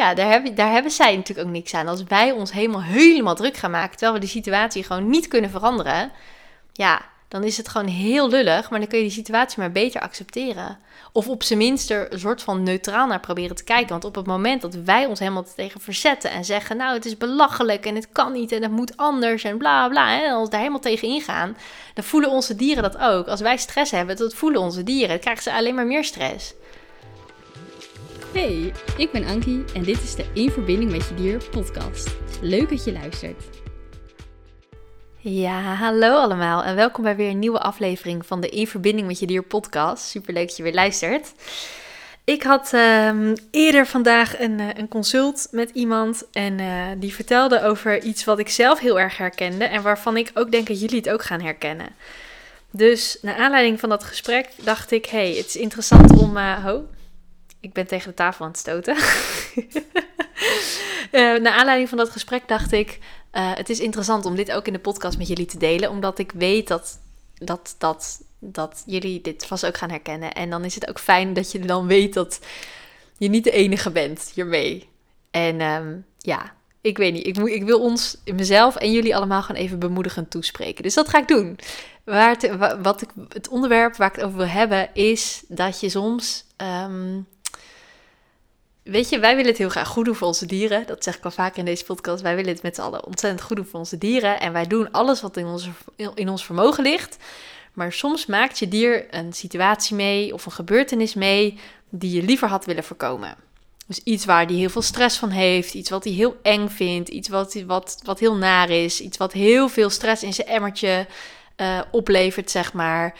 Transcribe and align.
ja, 0.00 0.14
daar 0.14 0.30
hebben, 0.30 0.54
daar 0.54 0.72
hebben 0.72 0.90
zij 0.90 1.16
natuurlijk 1.16 1.48
ook 1.48 1.54
niks 1.54 1.74
aan. 1.74 1.88
Als 1.88 2.04
wij 2.04 2.30
ons 2.30 2.52
helemaal, 2.52 2.82
helemaal 2.82 3.34
druk 3.34 3.56
gaan 3.56 3.70
maken, 3.70 3.90
terwijl 3.90 4.12
we 4.12 4.20
de 4.20 4.26
situatie 4.26 4.84
gewoon 4.84 5.10
niet 5.10 5.28
kunnen 5.28 5.50
veranderen, 5.50 6.12
ja, 6.72 7.02
dan 7.28 7.44
is 7.44 7.56
het 7.56 7.68
gewoon 7.68 7.86
heel 7.86 8.28
lullig, 8.28 8.70
maar 8.70 8.78
dan 8.78 8.88
kun 8.88 8.98
je 8.98 9.04
die 9.04 9.12
situatie 9.12 9.58
maar 9.58 9.72
beter 9.72 10.00
accepteren. 10.00 10.78
Of 11.12 11.28
op 11.28 11.42
zijn 11.42 11.58
minst 11.58 11.90
er 11.90 12.12
een 12.12 12.18
soort 12.18 12.42
van 12.42 12.62
neutraal 12.62 13.06
naar 13.06 13.20
proberen 13.20 13.56
te 13.56 13.64
kijken. 13.64 13.88
Want 13.88 14.04
op 14.04 14.14
het 14.14 14.26
moment 14.26 14.62
dat 14.62 14.74
wij 14.74 15.06
ons 15.06 15.18
helemaal 15.18 15.44
tegen 15.56 15.80
verzetten 15.80 16.30
en 16.30 16.44
zeggen: 16.44 16.76
Nou, 16.76 16.94
het 16.94 17.04
is 17.04 17.16
belachelijk 17.16 17.86
en 17.86 17.94
het 17.94 18.08
kan 18.12 18.32
niet 18.32 18.52
en 18.52 18.62
het 18.62 18.70
moet 18.70 18.96
anders 18.96 19.44
en 19.44 19.58
bla 19.58 19.88
bla. 19.88 20.22
En 20.22 20.32
als 20.32 20.50
daar 20.50 20.58
helemaal 20.58 20.80
tegen 20.80 21.08
ingaan, 21.08 21.56
dan 21.94 22.04
voelen 22.04 22.30
onze 22.30 22.56
dieren 22.56 22.82
dat 22.82 22.98
ook. 22.98 23.26
Als 23.26 23.40
wij 23.40 23.56
stress 23.56 23.90
hebben, 23.90 24.16
dat 24.16 24.34
voelen 24.34 24.60
onze 24.60 24.82
dieren. 24.82 25.08
Dan 25.08 25.18
krijgen 25.18 25.42
ze 25.42 25.52
alleen 25.52 25.74
maar 25.74 25.86
meer 25.86 26.04
stress. 26.04 26.54
Hey, 28.32 28.72
ik 28.96 29.10
ben 29.12 29.24
Ankie 29.24 29.64
en 29.74 29.82
dit 29.82 30.02
is 30.02 30.14
de 30.14 30.24
In 30.32 30.50
Verbinding 30.50 30.90
met 30.90 31.08
Je 31.08 31.14
Dier 31.14 31.48
podcast. 31.50 32.16
Leuk 32.40 32.68
dat 32.68 32.84
je 32.84 32.92
luistert. 32.92 33.44
Ja, 35.18 35.60
hallo 35.74 36.14
allemaal 36.14 36.62
en 36.62 36.76
welkom 36.76 37.04
bij 37.04 37.16
weer 37.16 37.30
een 37.30 37.38
nieuwe 37.38 37.60
aflevering 37.60 38.26
van 38.26 38.40
de 38.40 38.48
In 38.48 38.66
Verbinding 38.66 39.06
met 39.06 39.18
Je 39.18 39.26
Dier 39.26 39.42
podcast. 39.42 40.04
Super 40.04 40.34
leuk 40.34 40.46
dat 40.46 40.56
je 40.56 40.62
weer 40.62 40.74
luistert. 40.74 41.32
Ik 42.24 42.42
had 42.42 42.72
ehm, 42.72 43.34
eerder 43.50 43.86
vandaag 43.86 44.40
een, 44.40 44.60
eh, 44.60 44.68
een, 44.76 44.88
consult 44.88 45.48
met 45.50 45.70
iemand 45.70 46.24
en 46.32 46.58
uh, 46.58 46.86
die 46.98 47.14
vertelde 47.14 47.62
over 47.62 48.02
iets 48.02 48.24
wat 48.24 48.38
ik 48.38 48.48
zelf 48.48 48.78
heel 48.78 49.00
erg 49.00 49.16
herkende 49.16 49.64
en 49.64 49.82
waarvan 49.82 50.16
ik 50.16 50.30
ook 50.34 50.50
denk 50.50 50.66
dat 50.66 50.80
jullie 50.80 50.96
het 50.96 51.10
ook 51.10 51.22
gaan 51.22 51.40
herkennen. 51.40 51.88
Dus 52.70 53.18
naar 53.22 53.36
aanleiding 53.36 53.80
van 53.80 53.88
dat 53.88 54.04
gesprek 54.04 54.48
dacht 54.56 54.90
ik, 54.90 55.06
hey, 55.06 55.28
het 55.28 55.46
is 55.46 55.56
interessant 55.56 56.10
om... 56.18 56.36
Ho, 56.36 56.84
ik 57.60 57.72
ben 57.72 57.86
tegen 57.86 58.08
de 58.08 58.14
tafel 58.14 58.44
aan 58.44 58.50
het 58.50 58.60
stoten. 58.60 58.96
uh, 61.12 61.40
naar 61.44 61.52
aanleiding 61.52 61.88
van 61.88 61.98
dat 61.98 62.10
gesprek 62.10 62.48
dacht 62.48 62.72
ik, 62.72 62.98
uh, 63.32 63.54
het 63.54 63.70
is 63.70 63.80
interessant 63.80 64.24
om 64.24 64.34
dit 64.34 64.52
ook 64.52 64.66
in 64.66 64.72
de 64.72 64.78
podcast 64.78 65.18
met 65.18 65.28
jullie 65.28 65.46
te 65.46 65.58
delen, 65.58 65.90
omdat 65.90 66.18
ik 66.18 66.32
weet 66.32 66.68
dat, 66.68 66.98
dat, 67.34 67.74
dat, 67.78 68.20
dat 68.38 68.82
jullie 68.86 69.20
dit 69.20 69.46
vast 69.46 69.66
ook 69.66 69.76
gaan 69.76 69.90
herkennen. 69.90 70.32
En 70.32 70.50
dan 70.50 70.64
is 70.64 70.74
het 70.74 70.88
ook 70.88 70.98
fijn 70.98 71.32
dat 71.32 71.52
je 71.52 71.58
dan 71.58 71.86
weet 71.86 72.14
dat 72.14 72.40
je 73.18 73.28
niet 73.28 73.44
de 73.44 73.50
enige 73.50 73.90
bent 73.90 74.30
hiermee. 74.34 74.88
En 75.30 75.60
um, 75.60 76.04
ja, 76.18 76.52
ik 76.80 76.98
weet 76.98 77.12
niet, 77.12 77.26
ik, 77.26 77.38
moet, 77.38 77.48
ik 77.48 77.64
wil 77.64 77.80
ons, 77.80 78.16
mezelf 78.24 78.76
en 78.76 78.92
jullie 78.92 79.16
allemaal 79.16 79.42
gewoon 79.42 79.60
even 79.60 79.78
bemoedigend 79.78 80.30
toespreken. 80.30 80.82
Dus 80.82 80.94
dat 80.94 81.08
ga 81.08 81.18
ik 81.18 81.28
doen. 81.28 81.58
Waar 82.04 82.36
wat 82.82 83.02
ik, 83.02 83.08
het 83.28 83.48
onderwerp 83.48 83.96
waar 83.96 84.08
ik 84.08 84.14
het 84.14 84.24
over 84.24 84.38
wil 84.38 84.46
hebben 84.46 84.94
is 84.94 85.44
dat 85.48 85.80
je 85.80 85.88
soms 85.88 86.44
um, 86.56 87.26
weet 88.90 89.08
je, 89.08 89.18
wij 89.18 89.34
willen 89.34 89.50
het 89.50 89.58
heel 89.58 89.68
graag 89.68 89.88
goed 89.88 90.04
doen 90.04 90.14
voor 90.14 90.26
onze 90.26 90.46
dieren. 90.46 90.86
Dat 90.86 91.04
zeg 91.04 91.16
ik 91.16 91.24
al 91.24 91.30
vaker 91.30 91.58
in 91.58 91.64
deze 91.64 91.84
podcast. 91.84 92.22
Wij 92.22 92.34
willen 92.34 92.52
het 92.52 92.62
met 92.62 92.74
z'n 92.74 92.80
allen 92.80 93.06
ontzettend 93.06 93.42
goed 93.42 93.56
doen 93.56 93.66
voor 93.66 93.78
onze 93.78 93.98
dieren. 93.98 94.40
En 94.40 94.52
wij 94.52 94.66
doen 94.66 94.90
alles 94.90 95.20
wat 95.20 95.36
in, 95.36 95.46
onze, 95.46 95.70
in 96.14 96.28
ons 96.28 96.44
vermogen 96.44 96.82
ligt. 96.82 97.16
Maar 97.72 97.92
soms 97.92 98.26
maakt 98.26 98.58
je 98.58 98.68
dier 98.68 99.14
een 99.14 99.32
situatie 99.32 99.96
mee 99.96 100.34
of 100.34 100.46
een 100.46 100.52
gebeurtenis 100.52 101.14
mee 101.14 101.58
die 101.88 102.16
je 102.16 102.22
liever 102.22 102.48
had 102.48 102.64
willen 102.64 102.84
voorkomen. 102.84 103.34
Dus 103.86 104.00
iets 104.04 104.24
waar 104.24 104.46
hij 104.46 104.54
heel 104.54 104.70
veel 104.70 104.82
stress 104.82 105.18
van 105.18 105.30
heeft, 105.30 105.74
iets 105.74 105.90
wat 105.90 106.04
hij 106.04 106.12
heel 106.12 106.36
eng 106.42 106.68
vindt, 106.68 107.08
iets 107.08 107.28
wat, 107.28 107.54
wat, 107.66 108.00
wat 108.04 108.18
heel 108.18 108.34
naar 108.34 108.70
is, 108.70 109.00
iets 109.00 109.16
wat 109.16 109.32
heel 109.32 109.68
veel 109.68 109.90
stress 109.90 110.22
in 110.22 110.34
zijn 110.34 110.46
emmertje 110.46 111.06
uh, 111.56 111.80
oplevert, 111.90 112.50
zeg 112.50 112.72
maar. 112.72 113.14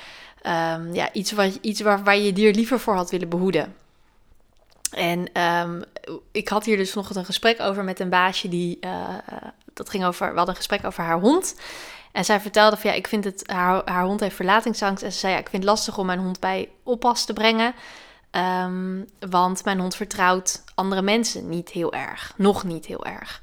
Um, 0.47 0.95
ja, 0.95 1.13
iets, 1.13 1.33
wat, 1.33 1.59
iets 1.61 1.81
waar, 1.81 2.05
waar 2.05 2.19
je 2.19 2.33
dier 2.33 2.55
liever 2.55 2.81
voor 2.81 2.95
had 2.95 3.11
willen 3.11 3.29
behoeden. 3.29 3.75
En 4.91 5.43
um, 5.43 5.83
ik 6.33 6.49
had 6.49 6.65
hier 6.65 6.77
dus 6.77 6.95
nog 6.95 7.15
een 7.15 7.25
gesprek 7.25 7.61
over 7.61 7.85
met 7.85 8.01
een 8.01 8.09
baasje 8.09 8.49
die, 8.49 8.79
uh, 8.81 9.09
dat 9.73 9.91
ging 9.91 10.05
over, 10.05 10.31
we 10.31 10.37
hadden 10.37 10.49
een 10.49 10.61
gesprek 10.61 10.85
over 10.85 11.05
haar 11.05 11.21
hond. 11.21 11.61
En 12.13 12.25
zij 12.25 12.41
vertelde 12.41 12.77
van 12.77 12.91
ja, 12.91 12.97
ik 12.97 13.07
vind 13.07 13.25
het, 13.25 13.43
haar, 13.47 13.83
haar 13.85 14.05
hond 14.05 14.21
heeft 14.21 14.37
verlatingsangst. 14.37 15.03
En 15.03 15.13
ze 15.13 15.19
zei 15.19 15.33
ja, 15.33 15.39
ik 15.39 15.49
vind 15.49 15.63
het 15.63 15.73
lastig 15.73 15.99
om 15.99 16.07
mijn 16.07 16.19
hond 16.19 16.41
bij 16.41 16.69
oppas 16.83 17.25
te 17.25 17.33
brengen. 17.33 17.75
Um, 18.65 19.09
want 19.31 19.65
mijn 19.65 19.79
hond 19.79 19.97
vertrouwt 19.97 20.63
andere 20.75 21.03
mensen 21.03 21.49
niet 21.49 21.71
heel 21.71 21.93
erg. 21.93 22.33
Nog 22.37 22.65
niet 22.65 22.87
heel 22.87 23.05
erg. 23.05 23.43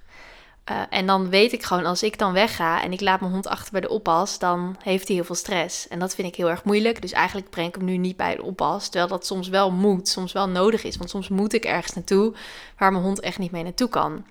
Uh, 0.72 0.82
en 0.90 1.06
dan 1.06 1.30
weet 1.30 1.54
ik 1.54 1.64
gewoon, 1.64 1.86
als 1.86 2.04
ik 2.04 2.18
dan 2.18 2.34
wegga 2.34 2.84
en 2.84 2.94
ik 2.94 3.02
laat 3.02 3.20
mijn 3.20 3.32
hond 3.32 3.48
achter 3.48 3.72
bij 3.72 3.82
de 3.82 3.90
oppas, 3.90 4.40
dan 4.40 4.76
heeft 4.84 5.08
hij 5.08 5.16
heel 5.16 5.26
veel 5.26 5.36
stress. 5.36 5.88
En 5.88 6.00
dat 6.00 6.16
vind 6.16 6.28
ik 6.28 6.36
heel 6.36 6.50
erg 6.50 6.64
moeilijk. 6.64 7.02
Dus 7.02 7.12
eigenlijk 7.12 7.50
breng 7.50 7.68
ik 7.68 7.76
hem 7.76 7.84
nu 7.84 7.98
niet 7.98 8.18
bij 8.18 8.36
de 8.36 8.44
oppas. 8.44 8.90
Terwijl 8.90 9.08
dat 9.08 9.26
soms 9.26 9.48
wel 9.48 9.72
moet, 9.72 10.08
soms 10.08 10.32
wel 10.32 10.50
nodig 10.50 10.84
is. 10.84 10.98
Want 10.98 11.10
soms 11.10 11.30
moet 11.30 11.54
ik 11.54 11.66
ergens 11.66 11.94
naartoe 11.94 12.34
waar 12.78 12.92
mijn 12.92 13.04
hond 13.04 13.20
echt 13.20 13.38
niet 13.38 13.52
mee 13.52 13.64
naartoe 13.64 13.90
kan. 13.90 14.26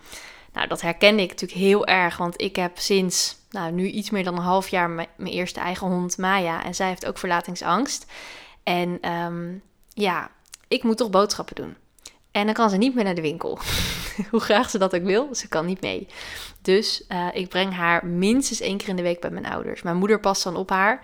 Nou, 0.53 0.69
dat 0.69 0.81
herkende 0.81 1.23
ik 1.23 1.29
natuurlijk 1.29 1.61
heel 1.61 1.87
erg. 1.87 2.17
Want 2.17 2.41
ik 2.41 2.57
heb 2.57 2.79
sinds 2.79 3.37
nou, 3.51 3.73
nu 3.73 3.87
iets 3.87 4.11
meer 4.11 4.25
dan 4.25 4.37
een 4.37 4.43
half 4.43 4.69
jaar 4.69 4.91
mijn 4.91 5.09
eerste 5.17 5.61
eigen 5.61 5.87
hond, 5.87 6.19
Maya. 6.19 6.65
En 6.65 6.75
zij 6.75 6.89
heeft 6.89 7.07
ook 7.07 7.19
verlatingsangst. 7.19 8.07
En 8.63 9.11
um, 9.13 9.63
ja, 9.95 10.31
ik 10.69 10.83
moet 10.83 10.97
toch 10.97 11.11
boodschappen 11.11 11.55
doen. 11.55 11.77
En 12.31 12.45
dan 12.45 12.55
kan 12.55 12.71
ze 12.71 12.77
niet 12.77 12.95
meer 12.95 13.05
naar 13.05 13.15
de 13.15 13.21
winkel. 13.21 13.59
Hoe 14.31 14.41
graag 14.41 14.71
ze 14.71 14.79
dat 14.79 14.95
ook 14.95 15.03
wil, 15.03 15.35
ze 15.35 15.49
kan 15.49 15.67
niet 15.67 15.81
mee. 15.81 16.07
Dus 16.63 17.05
uh, 17.09 17.29
ik 17.33 17.49
breng 17.49 17.75
haar 17.75 18.07
minstens 18.07 18.61
één 18.61 18.77
keer 18.77 18.89
in 18.89 18.97
de 18.97 19.03
week 19.03 19.21
bij 19.21 19.31
mijn 19.31 19.47
ouders. 19.47 19.83
Mijn 19.83 19.97
moeder 19.97 20.21
past 20.21 20.45
dan 20.45 20.57
op 20.57 20.71
haar. 20.71 21.01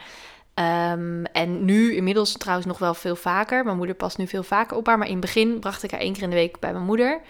Um, 0.55 1.25
en 1.25 1.65
nu 1.65 1.95
inmiddels 1.95 2.33
trouwens 2.33 2.67
nog 2.67 2.78
wel 2.78 2.95
veel 2.95 3.17
vaker. 3.17 3.65
Mijn 3.65 3.77
moeder 3.77 3.95
past 3.95 4.19
nu 4.19 4.27
veel 4.27 4.43
vaker 4.43 4.77
op 4.77 4.87
haar. 4.87 4.99
Maar 4.99 5.06
in 5.06 5.12
het 5.12 5.21
begin 5.21 5.59
bracht 5.59 5.83
ik 5.83 5.91
haar 5.91 6.00
één 6.00 6.12
keer 6.12 6.23
in 6.23 6.31
de 6.31 6.37
week 6.37 6.61
bij 6.61 6.73
mijn 6.73 6.84
moeder. 6.84 7.21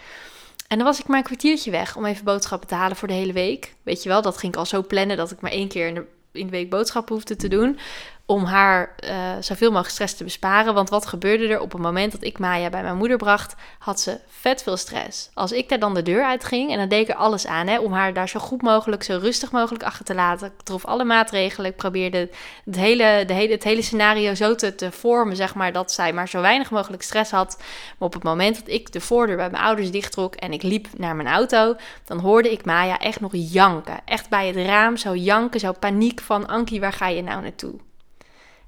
En 0.69 0.79
dan 0.79 0.87
was 0.87 1.01
ik 1.01 1.07
maar 1.07 1.19
een 1.19 1.25
kwartiertje 1.25 1.71
weg 1.71 1.97
om 1.97 2.05
even 2.05 2.25
boodschappen 2.25 2.69
te 2.69 2.75
halen 2.75 2.97
voor 2.97 3.09
de 3.09 3.15
hele 3.15 3.33
week. 3.33 3.75
Weet 3.83 4.03
je 4.03 4.09
wel, 4.09 4.23
dat 4.23 4.39
ging 4.39 4.53
ik 4.53 4.59
al 4.59 4.67
zo 4.67 4.83
plannen 4.83 5.17
dat 5.17 5.31
ik 5.31 5.41
maar 5.41 5.51
één 5.51 5.69
keer 5.69 6.07
in 6.33 6.47
de 6.47 6.53
week 6.53 6.71
boodschappen 6.71 7.15
hoefde 7.15 7.37
te 7.37 7.49
doen 7.49 7.79
om 8.27 8.45
haar 8.45 8.95
uh, 9.05 9.11
zoveel 9.41 9.69
mogelijk 9.69 9.93
stress 9.93 10.15
te 10.15 10.25
besparen. 10.25 10.75
Want 10.75 10.91
wat 10.91 11.07
gebeurde 11.07 11.49
er 11.49 11.61
op 11.61 11.73
het 11.73 11.81
moment 11.81 12.13
dat 12.13 12.25
ik 12.25 12.39
Maya 12.39 12.71
bij 12.71 12.83
mijn 12.83 12.97
moeder 12.97 13.17
bracht, 13.17 13.55
had 13.79 14.01
ze 14.01 14.19
vet 14.29 14.63
veel 14.63 14.77
stress. 14.77 15.31
Als 15.35 15.53
ik 15.53 15.69
daar 15.69 15.79
dan 15.79 15.95
de 15.95 16.03
deur 16.03 16.25
uit 16.25 16.45
ging 16.45 16.71
en 16.71 16.79
dan 16.79 16.89
deed 16.89 17.01
ik 17.01 17.09
er 17.09 17.15
alles 17.15 17.47
aan 17.47 17.67
hè, 17.67 17.79
om 17.79 17.93
haar 17.93 18.13
daar 18.13 18.29
zo 18.29 18.41
goed 18.41 18.63
mogelijk, 18.63 19.03
zo 19.03 19.19
rustig 19.21 19.53
mogelijk 19.53 19.85
achter 19.85 20.05
te 20.05 20.15
laten. 20.15 20.47
Ik 20.47 20.63
trof 20.63 20.85
alle 20.85 21.05
maatregelen. 21.05 21.71
Ik 21.71 21.77
probeerde 21.77 22.31
het 22.65 22.77
hele, 22.77 23.25
de 23.27 23.33
hele, 23.33 23.53
het 23.53 23.65
hele 23.65 23.83
scenario 23.83 24.35
zo 24.35 24.55
te, 24.55 24.75
te 24.75 24.93
vormen, 24.93 25.37
zeg 25.37 25.55
maar, 25.55 25.73
dat 25.73 25.93
zij 25.93 26.13
maar 26.13 26.29
zo 26.29 26.41
weinig 26.41 26.71
mogelijk 26.71 27.03
stress 27.03 27.31
had. 27.31 27.57
Maar 27.99 28.09
op 28.09 28.15
het 28.15 28.23
moment 28.23 28.57
dat 28.57 28.69
ik 28.69 28.93
de 28.93 29.01
voordeur 29.01 29.37
bij 29.37 29.51
mijn 29.51 29.63
ouders 29.63 29.91
dichttrok 29.91 30.35
en 30.35 30.53
ik 30.53 30.63
liep 30.63 30.87
naar 30.97 31.17
mijn 31.17 31.29
auto, 31.29 31.77
dan 32.05 32.19
hoorde 32.19 32.53
ik 32.53 32.65
Maya 32.65 32.99
echt 32.99 33.21
nog 33.21 33.33
janken. 33.35 34.01
Echt 34.05 34.29
bij 34.29 34.47
het 34.47 34.57
raam 34.57 34.97
zo 34.97 35.15
janken, 35.15 35.61
zo 35.61 35.73
paniek 35.73 36.21
van 36.21 36.47
Ankie, 36.47 36.81
waar 36.81 36.93
ga 36.93 37.09
je 37.09 37.23
nou 37.23 37.43
naartoe? 37.43 37.75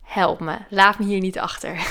Help 0.04 0.40
me, 0.40 0.56
laat 0.68 0.98
me 0.98 1.04
hier 1.04 1.20
niet 1.20 1.38
achter. 1.38 1.86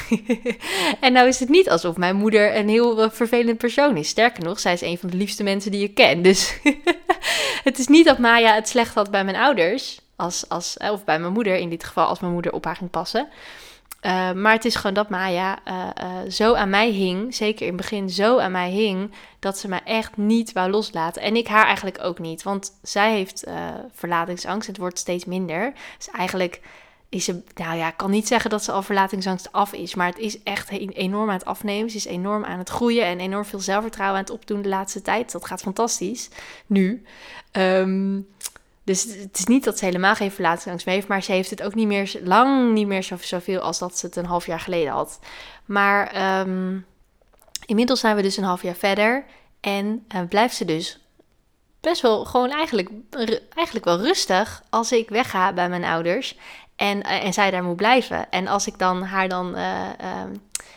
en 1.00 1.13
nou 1.13 1.28
is 1.28 1.40
het 1.40 1.50
niet 1.50 1.69
alsof 1.69 1.97
mijn 1.97 2.16
moeder 2.16 2.56
een 2.56 2.69
heel 2.69 3.03
uh, 3.03 3.09
vervelend 3.09 3.57
persoon 3.57 3.97
is. 3.97 4.07
Sterker 4.07 4.44
nog, 4.44 4.59
zij 4.59 4.74
is 4.74 4.81
een 4.81 4.97
van 4.97 5.09
de 5.09 5.18
liefste 5.18 5.44
mensen 5.44 5.72
die 5.72 5.84
ik 5.84 5.96
ken. 5.96 6.22
Dus 6.22 6.59
het 7.63 7.79
is 7.79 7.88
niet 7.88 8.06
dat 8.06 8.18
Maya 8.18 8.56
het 8.56 8.68
slecht 8.68 8.96
had 8.96 9.12
bij 9.12 9.24
mijn 9.24 9.38
ouders, 9.38 10.01
als, 10.16 10.50
als, 10.50 10.78
eh, 10.78 10.91
of 10.91 11.03
bij 11.03 11.19
mijn 11.19 11.34
moeder 11.34 11.56
in 11.56 11.69
dit 11.69 11.84
geval, 11.84 12.06
als 12.06 12.19
mijn 12.19 12.34
moeder 12.34 12.53
op 12.53 12.66
haar 12.66 12.75
ging 12.75 12.90
passen. 12.90 13.28
Uh, 14.01 14.31
maar 14.31 14.53
het 14.53 14.66
is 14.66 14.75
gewoon 14.75 14.94
dat 14.94 15.09
Maya 15.09 15.57
zo 16.30 16.53
aan 16.53 16.69
mij 16.69 16.90
hing, 16.90 17.35
zeker 17.35 17.62
in 17.62 17.68
het 17.68 17.81
begin 17.81 18.09
zo 18.09 18.40
aan 18.40 18.51
mij 18.51 18.69
hing, 18.69 19.12
dat 19.40 19.57
ze 19.57 19.68
me 19.68 19.80
echt 19.85 20.18
niet 20.18 20.51
wou 20.51 20.69
loslaten. 20.72 21.22
En 21.22 21.35
ik 21.35 21.47
haar 21.47 21.66
eigenlijk 21.66 22.00
ook 22.03 22.19
niet, 22.19 22.44
want 22.44 22.80
zij 22.81 23.12
heeft 23.12 23.44
verlatingsangst, 23.94 24.68
het 24.68 24.78
wordt 24.78 25.00
steeds 25.00 25.25
minder. 25.25 25.74
Dus 25.97 26.09
eigenlijk 26.09 26.62
is 27.13 27.25
ze, 27.25 27.41
nou 27.56 27.78
ja, 27.78 27.88
ik 27.88 27.97
kan 27.97 28.12
niet 28.12 28.28
zeggen 28.28 28.50
dat 28.50 28.63
ze 28.63 28.72
al 28.72 28.81
verlatingsangst 28.81 29.51
af 29.51 29.74
is, 29.74 29.96
maar 29.96 30.07
het 30.07 30.18
is 30.18 30.44
echt 30.44 30.69
enorm 30.69 31.29
aan 31.29 31.38
het 31.38 31.46
afnemen. 31.46 31.90
Ze 31.90 31.97
is 31.97 32.06
enorm 32.06 32.46
aan 32.46 32.57
het 32.57 32.69
groeien 32.69 33.06
en 33.06 33.19
enorm 33.19 33.46
veel 33.46 33.59
zelfvertrouwen 33.59 34.18
aan 34.18 34.24
het 34.24 34.34
opdoen 34.34 34.62
de 34.62 34.69
laatste 34.69 35.01
tijd. 35.01 35.31
Dat 35.31 35.46
gaat 35.46 35.62
fantastisch 35.62 36.30
nu. 36.65 37.04
Um, 37.51 38.27
dus 38.83 39.04
het 39.04 39.38
is 39.38 39.45
niet 39.45 39.63
dat 39.63 39.77
ze 39.77 39.86
helemaal 39.86 40.15
geen 40.15 40.31
verlatingsangst 40.31 40.86
meer 40.86 40.95
heeft, 40.95 41.07
maar 41.07 41.24
ze 41.24 41.31
heeft 41.31 41.50
het 41.50 41.63
ook 41.63 41.75
niet 41.75 41.88
meer, 41.88 42.19
lang 42.24 42.74
niet 42.74 42.88
meer 42.88 43.01
zo, 43.01 43.18
zoveel 43.19 43.59
als 43.59 43.80
dat 43.80 43.98
ze 43.98 44.06
het 44.06 44.16
een 44.16 44.25
half 44.25 44.45
jaar 44.45 44.59
geleden 44.59 44.92
had. 44.92 45.19
Maar 45.66 46.39
um, 46.39 46.86
inmiddels 47.66 48.00
zijn 48.00 48.16
we 48.16 48.21
dus 48.21 48.38
een 48.38 48.44
half 48.44 48.62
jaar 48.62 48.75
verder 48.75 49.25
en 49.59 50.06
uh, 50.16 50.21
blijft 50.30 50.56
ze 50.56 50.66
dus 50.66 51.00
best 51.80 52.01
wel 52.01 52.25
gewoon 52.25 52.50
eigenlijk, 52.50 52.89
eigenlijk 53.56 53.86
wel 53.86 54.00
rustig 54.00 54.63
als 54.69 54.92
ik 54.92 55.09
wegga 55.09 55.54
bij 55.54 55.69
mijn 55.69 55.83
ouders. 55.83 56.38
En, 56.75 57.04
eh, 57.04 57.25
en 57.25 57.34
zij 57.34 57.52
daar 57.52 57.64
moet 57.64 57.75
blijven. 57.75 58.30
En 58.30 58.48
als 58.48 58.68
ik 58.68 58.78
dan 58.78 59.04
haar 59.04 59.30
dan. 59.30 59.58
Uh, 59.58 59.90
uh, 60.02 60.24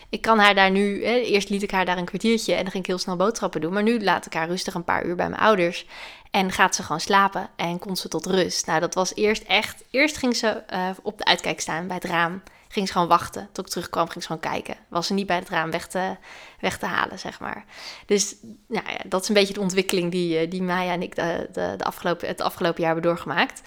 ik 0.09 0.23
kan 0.23 0.39
haar 0.39 0.55
daar 0.55 0.71
nu. 0.71 1.03
Eerst 1.03 1.49
liet 1.49 1.63
ik 1.63 1.71
haar 1.71 1.85
daar 1.85 1.99
een 1.99 2.05
kwartiertje 2.05 2.53
en 2.53 2.63
dan 2.63 2.71
ging 2.71 2.83
ik 2.83 2.89
heel 2.89 2.99
snel 2.99 3.17
boodschappen 3.17 3.61
doen. 3.61 3.73
Maar 3.73 3.83
nu 3.83 4.03
laat 4.03 4.27
ik 4.27 4.33
haar 4.33 4.49
rustig 4.49 4.75
een 4.75 4.85
paar 4.85 5.05
uur 5.05 5.17
bij 5.17 5.29
mijn 5.29 5.41
ouders. 5.41 5.87
En 6.31 6.53
gaat 6.53 6.75
ze 6.75 6.83
gewoon 6.83 7.01
slapen 7.01 7.49
en 7.57 7.79
komt 7.79 7.99
ze 7.99 8.09
tot 8.09 8.27
rust. 8.27 8.67
Nou, 8.67 8.81
dat 8.81 8.95
was 8.95 9.15
eerst 9.15 9.43
echt. 9.43 9.85
Eerst 9.91 10.17
ging 10.17 10.37
ze 10.37 10.63
uh, 10.73 10.89
op 11.03 11.19
de 11.19 11.25
uitkijk 11.25 11.61
staan 11.61 11.87
bij 11.87 11.97
het 11.97 12.05
raam 12.05 12.43
Ging 12.69 12.87
ze 12.87 12.93
gewoon 12.93 13.09
wachten 13.09 13.49
tot 13.53 13.67
ik 13.67 13.73
terugkwam, 13.73 14.09
ging 14.09 14.23
ze 14.23 14.27
gewoon 14.27 14.53
kijken. 14.53 14.77
Was 14.89 15.07
ze 15.07 15.15
niet 15.15 15.27
bij 15.27 15.37
het 15.37 15.49
raam 15.49 15.71
weg 15.71 15.87
te, 15.87 16.17
weg 16.61 16.79
te 16.79 16.87
halen, 16.87 17.19
zeg 17.19 17.41
maar. 17.41 17.65
Dus 18.07 18.37
nou 18.69 18.91
ja, 18.91 18.99
dat 19.07 19.23
is 19.23 19.29
een 19.29 19.35
beetje 19.35 19.55
de 19.55 19.61
ontwikkeling 19.61 20.11
die, 20.11 20.39
eh, 20.39 20.51
die 20.51 20.63
Maya 20.63 20.93
en 20.93 21.03
ik 21.03 21.15
de, 21.15 21.49
de, 21.53 21.75
de 21.77 21.85
afgelopen, 21.85 22.29
het 22.29 22.41
afgelopen 22.41 22.83
jaar 22.83 22.93
hebben 22.93 23.11
doorgemaakt 23.11 23.63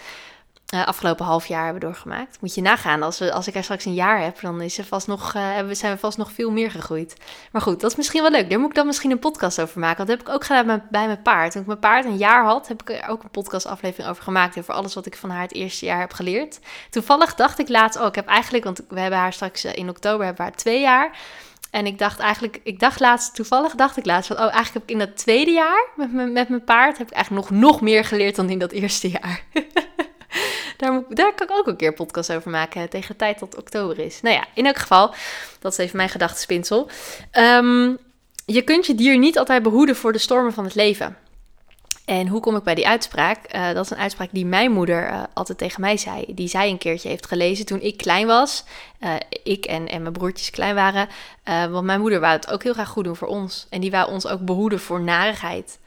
uh, 0.75 0.85
afgelopen 0.85 1.25
half 1.25 1.45
jaar 1.45 1.63
hebben 1.63 1.81
doorgemaakt. 1.81 2.37
Moet 2.41 2.55
je 2.55 2.61
nagaan, 2.61 3.03
als, 3.03 3.19
we, 3.19 3.33
als 3.33 3.47
ik 3.47 3.55
er 3.55 3.63
straks 3.63 3.85
een 3.85 3.93
jaar 3.93 4.21
heb, 4.21 4.41
dan 4.41 4.61
is 4.61 4.79
vast 4.87 5.07
nog, 5.07 5.33
uh, 5.35 5.57
zijn 5.71 5.93
we 5.93 5.99
vast 5.99 6.17
nog 6.17 6.31
veel 6.31 6.51
meer 6.51 6.71
gegroeid. 6.71 7.15
Maar 7.51 7.61
goed, 7.61 7.81
dat 7.81 7.91
is 7.91 7.97
misschien 7.97 8.21
wel 8.21 8.31
leuk. 8.31 8.49
Daar 8.49 8.59
moet 8.59 8.69
ik 8.69 8.75
dan 8.75 8.85
misschien 8.85 9.11
een 9.11 9.19
podcast 9.19 9.61
over 9.61 9.79
maken. 9.79 10.05
Dat 10.05 10.17
heb 10.17 10.27
ik 10.27 10.33
ook 10.33 10.45
gedaan 10.45 10.83
bij 10.89 11.05
mijn 11.05 11.21
paard. 11.21 11.51
Toen 11.51 11.61
ik 11.61 11.67
mijn 11.67 11.79
paard 11.79 12.05
een 12.05 12.17
jaar 12.17 12.43
had, 12.43 12.67
heb 12.67 12.81
ik 12.81 12.89
er 12.89 13.09
ook 13.09 13.23
een 13.23 13.29
podcastaflevering 13.29 14.09
over 14.09 14.23
gemaakt. 14.23 14.57
Voor 14.61 14.73
alles 14.73 14.93
wat 14.93 15.05
ik 15.05 15.15
van 15.15 15.29
haar 15.29 15.41
het 15.41 15.53
eerste 15.53 15.85
jaar 15.85 15.99
heb 15.99 16.13
geleerd. 16.13 16.59
Toevallig 16.89 17.35
dacht 17.35 17.59
ik 17.59 17.69
laatst, 17.69 17.99
oh, 17.99 18.07
ik 18.07 18.15
heb 18.15 18.27
eigenlijk, 18.27 18.63
want 18.63 18.81
we 18.89 18.99
hebben 18.99 19.19
haar 19.19 19.33
straks 19.33 19.63
eh, 19.63 19.75
in 19.75 19.89
oktober 19.89 20.25
hebben 20.25 20.45
we 20.45 20.51
haar 20.51 20.59
twee 20.59 20.81
jaar. 20.81 21.17
En 21.71 21.85
ik 21.85 21.99
dacht 21.99 22.19
eigenlijk, 22.19 22.59
ik 22.63 22.79
dacht 22.79 22.99
laatst, 22.99 23.35
toevallig 23.35 23.75
dacht 23.75 23.97
ik 23.97 24.05
laatst 24.05 24.27
van, 24.27 24.35
oh, 24.35 24.41
eigenlijk 24.41 24.73
heb 24.73 24.83
ik 24.83 24.89
in 24.89 24.99
dat 24.99 25.17
tweede 25.17 25.51
jaar 25.51 25.87
met, 25.95 26.13
met 26.31 26.49
mijn 26.49 26.63
paard, 26.63 26.97
heb 26.97 27.07
ik 27.07 27.13
eigenlijk 27.13 27.49
nog, 27.49 27.59
nog 27.59 27.81
meer 27.81 28.05
geleerd 28.05 28.35
dan 28.35 28.49
in 28.49 28.59
dat 28.59 28.71
eerste 28.71 29.09
jaar. 29.09 29.43
Daar, 30.79 31.03
daar 31.09 31.33
kan 31.33 31.47
ik 31.47 31.53
ook 31.53 31.67
een 31.67 31.75
keer 31.75 31.93
podcast 31.93 32.33
over 32.33 32.51
maken 32.51 32.89
tegen 32.89 33.07
de 33.07 33.15
tijd 33.15 33.39
dat 33.39 33.57
oktober 33.57 33.99
is. 33.99 34.21
Nou 34.21 34.35
ja, 34.35 34.45
in 34.53 34.65
elk 34.65 34.77
geval, 34.77 35.13
dat 35.59 35.71
is 35.71 35.77
even 35.77 35.97
mijn 35.97 36.09
gedachtespinsel. 36.09 36.89
Um, 37.33 37.97
je 38.45 38.61
kunt 38.61 38.85
je 38.85 38.95
dier 38.95 39.17
niet 39.17 39.37
altijd 39.37 39.63
behoeden 39.63 39.95
voor 39.95 40.11
de 40.11 40.17
stormen 40.17 40.53
van 40.53 40.63
het 40.63 40.75
leven. 40.75 41.17
En 42.05 42.27
hoe 42.27 42.41
kom 42.41 42.55
ik 42.55 42.63
bij 42.63 42.75
die 42.75 42.87
uitspraak? 42.87 43.55
Uh, 43.55 43.73
dat 43.73 43.85
is 43.85 43.91
een 43.91 43.97
uitspraak 43.97 44.29
die 44.31 44.45
mijn 44.45 44.71
moeder 44.71 45.09
uh, 45.09 45.23
altijd 45.33 45.57
tegen 45.57 45.81
mij 45.81 45.97
zei. 45.97 46.25
Die 46.27 46.47
zij 46.47 46.69
een 46.69 46.77
keertje 46.77 47.09
heeft 47.09 47.27
gelezen 47.27 47.65
toen 47.65 47.81
ik 47.81 47.97
klein 47.97 48.27
was. 48.27 48.63
Uh, 48.99 49.13
ik 49.43 49.65
en, 49.65 49.87
en 49.87 50.01
mijn 50.01 50.13
broertjes 50.13 50.49
klein 50.49 50.75
waren. 50.75 51.07
want 51.43 51.85
mijn 51.85 52.01
moeder 52.01 52.19
wou 52.19 52.33
het 52.33 52.51
ook 52.51 52.63
heel 52.63 52.73
graag 52.73 52.89
goed 52.89 53.03
doen 53.03 53.15
voor 53.15 53.27
ons. 53.27 53.67
En 53.69 53.81
die 53.81 53.91
wou 53.91 54.11
ons 54.11 54.27
ook 54.27 54.45
behoeden 54.45 54.79
voor 54.79 55.01
narigheid. 55.01 55.79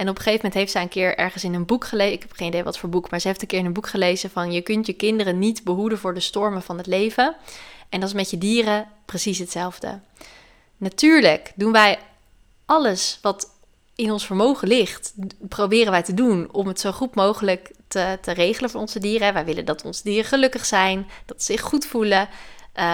En 0.00 0.08
op 0.08 0.16
een 0.16 0.22
gegeven 0.22 0.44
moment 0.44 0.54
heeft 0.54 0.72
zij 0.72 0.82
een 0.82 0.88
keer 0.88 1.18
ergens 1.18 1.44
in 1.44 1.54
een 1.54 1.66
boek 1.66 1.84
gelezen. 1.84 2.12
Ik 2.12 2.22
heb 2.22 2.32
geen 2.32 2.46
idee 2.46 2.62
wat 2.62 2.78
voor 2.78 2.88
boek, 2.88 3.10
maar 3.10 3.20
ze 3.20 3.28
heeft 3.28 3.42
een 3.42 3.48
keer 3.48 3.58
in 3.58 3.64
een 3.64 3.72
boek 3.72 3.88
gelezen 3.88 4.30
van 4.30 4.52
je 4.52 4.60
kunt 4.60 4.86
je 4.86 4.92
kinderen 4.92 5.38
niet 5.38 5.64
behoeden 5.64 5.98
voor 5.98 6.14
de 6.14 6.20
stormen 6.20 6.62
van 6.62 6.76
het 6.76 6.86
leven. 6.86 7.36
En 7.88 8.00
dat 8.00 8.08
is 8.08 8.14
met 8.14 8.30
je 8.30 8.38
dieren 8.38 8.88
precies 9.04 9.38
hetzelfde. 9.38 10.00
Natuurlijk 10.76 11.52
doen 11.54 11.72
wij 11.72 11.98
alles 12.64 13.18
wat 13.22 13.50
in 13.94 14.12
ons 14.12 14.26
vermogen 14.26 14.68
ligt, 14.68 15.14
proberen 15.48 15.90
wij 15.90 16.02
te 16.02 16.14
doen 16.14 16.48
om 16.52 16.66
het 16.66 16.80
zo 16.80 16.92
goed 16.92 17.14
mogelijk 17.14 17.70
te, 17.88 18.18
te 18.20 18.32
regelen 18.32 18.70
voor 18.70 18.80
onze 18.80 18.98
dieren. 18.98 19.34
Wij 19.34 19.44
willen 19.44 19.64
dat 19.64 19.84
onze 19.84 20.02
dieren 20.02 20.24
gelukkig 20.24 20.66
zijn, 20.66 21.08
dat 21.26 21.42
ze 21.42 21.52
zich 21.52 21.60
goed 21.60 21.86
voelen, 21.86 22.28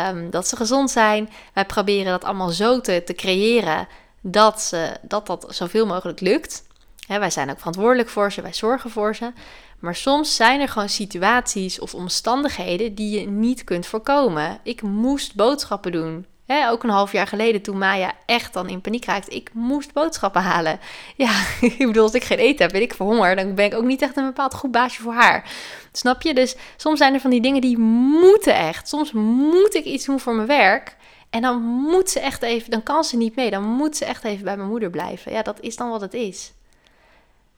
um, 0.09 0.31
dat 0.31 0.49
ze 0.49 0.57
gezond 0.57 0.91
zijn. 0.91 1.31
Wij 1.53 1.67
proberen 1.67 2.13
dat 2.13 2.25
allemaal 2.25 2.51
zo 2.51 2.81
te, 2.81 3.03
te 3.05 3.15
creëren 3.15 3.89
dat, 4.21 4.61
ze, 4.61 4.97
dat 5.03 5.27
dat 5.27 5.47
zoveel 5.49 5.87
mogelijk 5.87 6.21
lukt 6.21 6.65
wij 7.07 7.31
zijn 7.31 7.51
ook 7.51 7.59
verantwoordelijk 7.59 8.09
voor 8.09 8.33
ze, 8.33 8.43
wij 8.43 8.55
zorgen 8.55 8.91
voor 8.91 9.15
ze. 9.15 9.33
Maar 9.79 9.95
soms 9.95 10.37
zijn 10.37 10.61
er 10.61 10.69
gewoon 10.69 10.89
situaties 10.89 11.79
of 11.79 11.95
omstandigheden 11.95 12.95
die 12.95 13.21
je 13.21 13.27
niet 13.27 13.65
kunt 13.65 13.87
voorkomen. 13.87 14.59
Ik 14.63 14.83
moest 14.83 15.35
boodschappen 15.35 15.93
doen. 15.93 16.27
ook 16.71 16.83
een 16.83 16.91
half 16.91 17.13
jaar 17.13 17.27
geleden 17.27 17.63
toen 17.63 17.79
Maya 17.79 18.13
echt 18.27 18.53
dan 18.53 18.69
in 18.69 18.81
paniek 18.81 19.05
raakte. 19.05 19.35
Ik 19.35 19.51
moest 19.53 19.93
boodschappen 19.93 20.43
halen. 20.43 20.79
Ja, 21.17 21.45
ik 21.61 21.79
bedoel, 21.79 22.03
als 22.03 22.13
ik 22.13 22.25
geen 22.25 22.39
eten 22.39 22.67
heb 22.67 22.75
en 22.75 22.83
ik 22.83 22.95
verhonger, 22.95 23.37
dan 23.37 23.55
ben 23.55 23.65
ik 23.65 23.75
ook 23.75 23.85
niet 23.85 24.03
echt 24.03 24.17
een 24.17 24.27
bepaald 24.27 24.55
goed 24.55 24.71
baasje 24.71 25.03
voor 25.03 25.15
haar. 25.15 25.51
Snap 25.93 26.23
je? 26.23 26.35
Dus 26.35 26.57
soms 26.77 26.99
zijn 26.99 27.15
er 27.15 27.21
van 27.21 27.31
die 27.31 27.41
dingen 27.41 27.61
die 27.61 27.79
moeten 27.79 28.55
echt. 28.55 28.89
Soms 28.89 29.13
moet 29.13 29.75
ik 29.75 29.85
iets 29.85 30.05
doen 30.05 30.21
voor 30.21 30.35
mijn 30.35 30.49
werk. 30.49 30.97
En 31.31 31.43
dan 31.43 31.63
moet 31.63 32.11
ze 32.11 32.21
echt 32.21 32.43
even, 32.43 32.71
dan 32.71 32.83
kan 32.83 33.05
ze 33.05 33.17
niet 33.17 33.37
mee. 33.37 33.51
Dan 33.51 33.63
moet 33.65 33.97
ze 33.97 34.05
echt 34.05 34.25
even 34.25 34.45
bij 34.45 34.57
mijn 34.57 34.69
moeder 34.69 34.91
blijven. 34.91 35.33
Ja, 35.33 35.43
dat 35.43 35.61
is 35.61 35.77
dan 35.77 35.91
wat 35.91 36.01
het 36.01 36.15
is. 36.15 36.53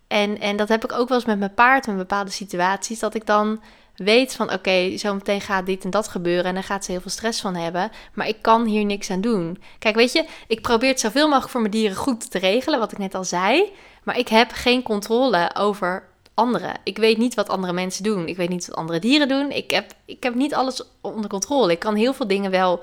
En, 0.08 0.40
en 0.40 0.56
dat 0.56 0.69
heb 0.69 0.84
ik 0.84 0.93
ook 0.93 1.08
wel 1.08 1.19
eens 1.19 1.26
met 1.26 1.38
mijn 1.38 1.55
paard 1.55 1.87
in 1.87 1.96
bepaalde 1.96 2.31
situaties. 2.31 2.99
Dat 2.99 3.14
ik 3.14 3.26
dan 3.26 3.60
weet 3.94 4.34
van 4.34 4.52
oké, 4.52 4.96
zo 4.96 5.14
meteen 5.14 5.40
gaat 5.40 5.66
dit 5.66 5.84
en 5.84 5.90
dat 5.90 6.08
gebeuren. 6.08 6.44
En 6.44 6.55
dan 6.55 6.62
gaat 6.62 6.84
ze 6.84 6.90
heel 6.90 7.00
veel 7.00 7.10
stress 7.10 7.40
van 7.40 7.55
hebben. 7.55 7.90
Maar 8.14 8.28
ik 8.28 8.43
kan 8.43 8.64
hier 8.64 8.84
niks 8.84 9.10
aan 9.10 9.20
doen. 9.20 9.62
Kijk, 9.78 9.94
weet 9.94 10.12
je, 10.12 10.25
ik 10.46 10.62
probeer 10.62 10.88
het 10.88 11.00
zoveel 11.00 11.26
mogelijk 11.26 11.50
voor 11.50 11.60
mijn 11.60 11.72
dieren 11.72 11.96
goed 11.96 12.31
te 12.31 12.38
regelen. 12.38 12.78
Wat 12.78 12.93
ik 12.93 12.99
net 12.99 13.14
al 13.14 13.25
zei. 13.25 13.72
Maar 14.02 14.19
ik 14.19 14.28
heb 14.28 14.50
geen 14.52 14.82
controle 14.82 15.50
over 15.55 16.08
anderen. 16.34 16.75
Ik 16.84 16.99
weet 16.99 17.19
niet 17.19 17.34
wat 17.34 17.49
andere 17.49 17.72
mensen 17.72 18.02
doen. 18.02 18.28
Ik 18.28 18.37
weet 18.37 18.49
niet 18.49 18.66
wat 18.66 18.76
andere 18.76 18.99
dieren 18.99 19.28
doen. 19.28 19.50
Ik 19.50 19.70
heb, 19.70 19.93
ik 20.05 20.22
heb 20.22 20.34
niet 20.34 20.55
alles 20.55 20.82
onder 21.00 21.31
controle. 21.31 21.72
Ik 21.72 21.78
kan 21.78 21.94
heel 21.94 22.14
veel 22.14 22.26
dingen 22.26 22.50
wel 22.50 22.81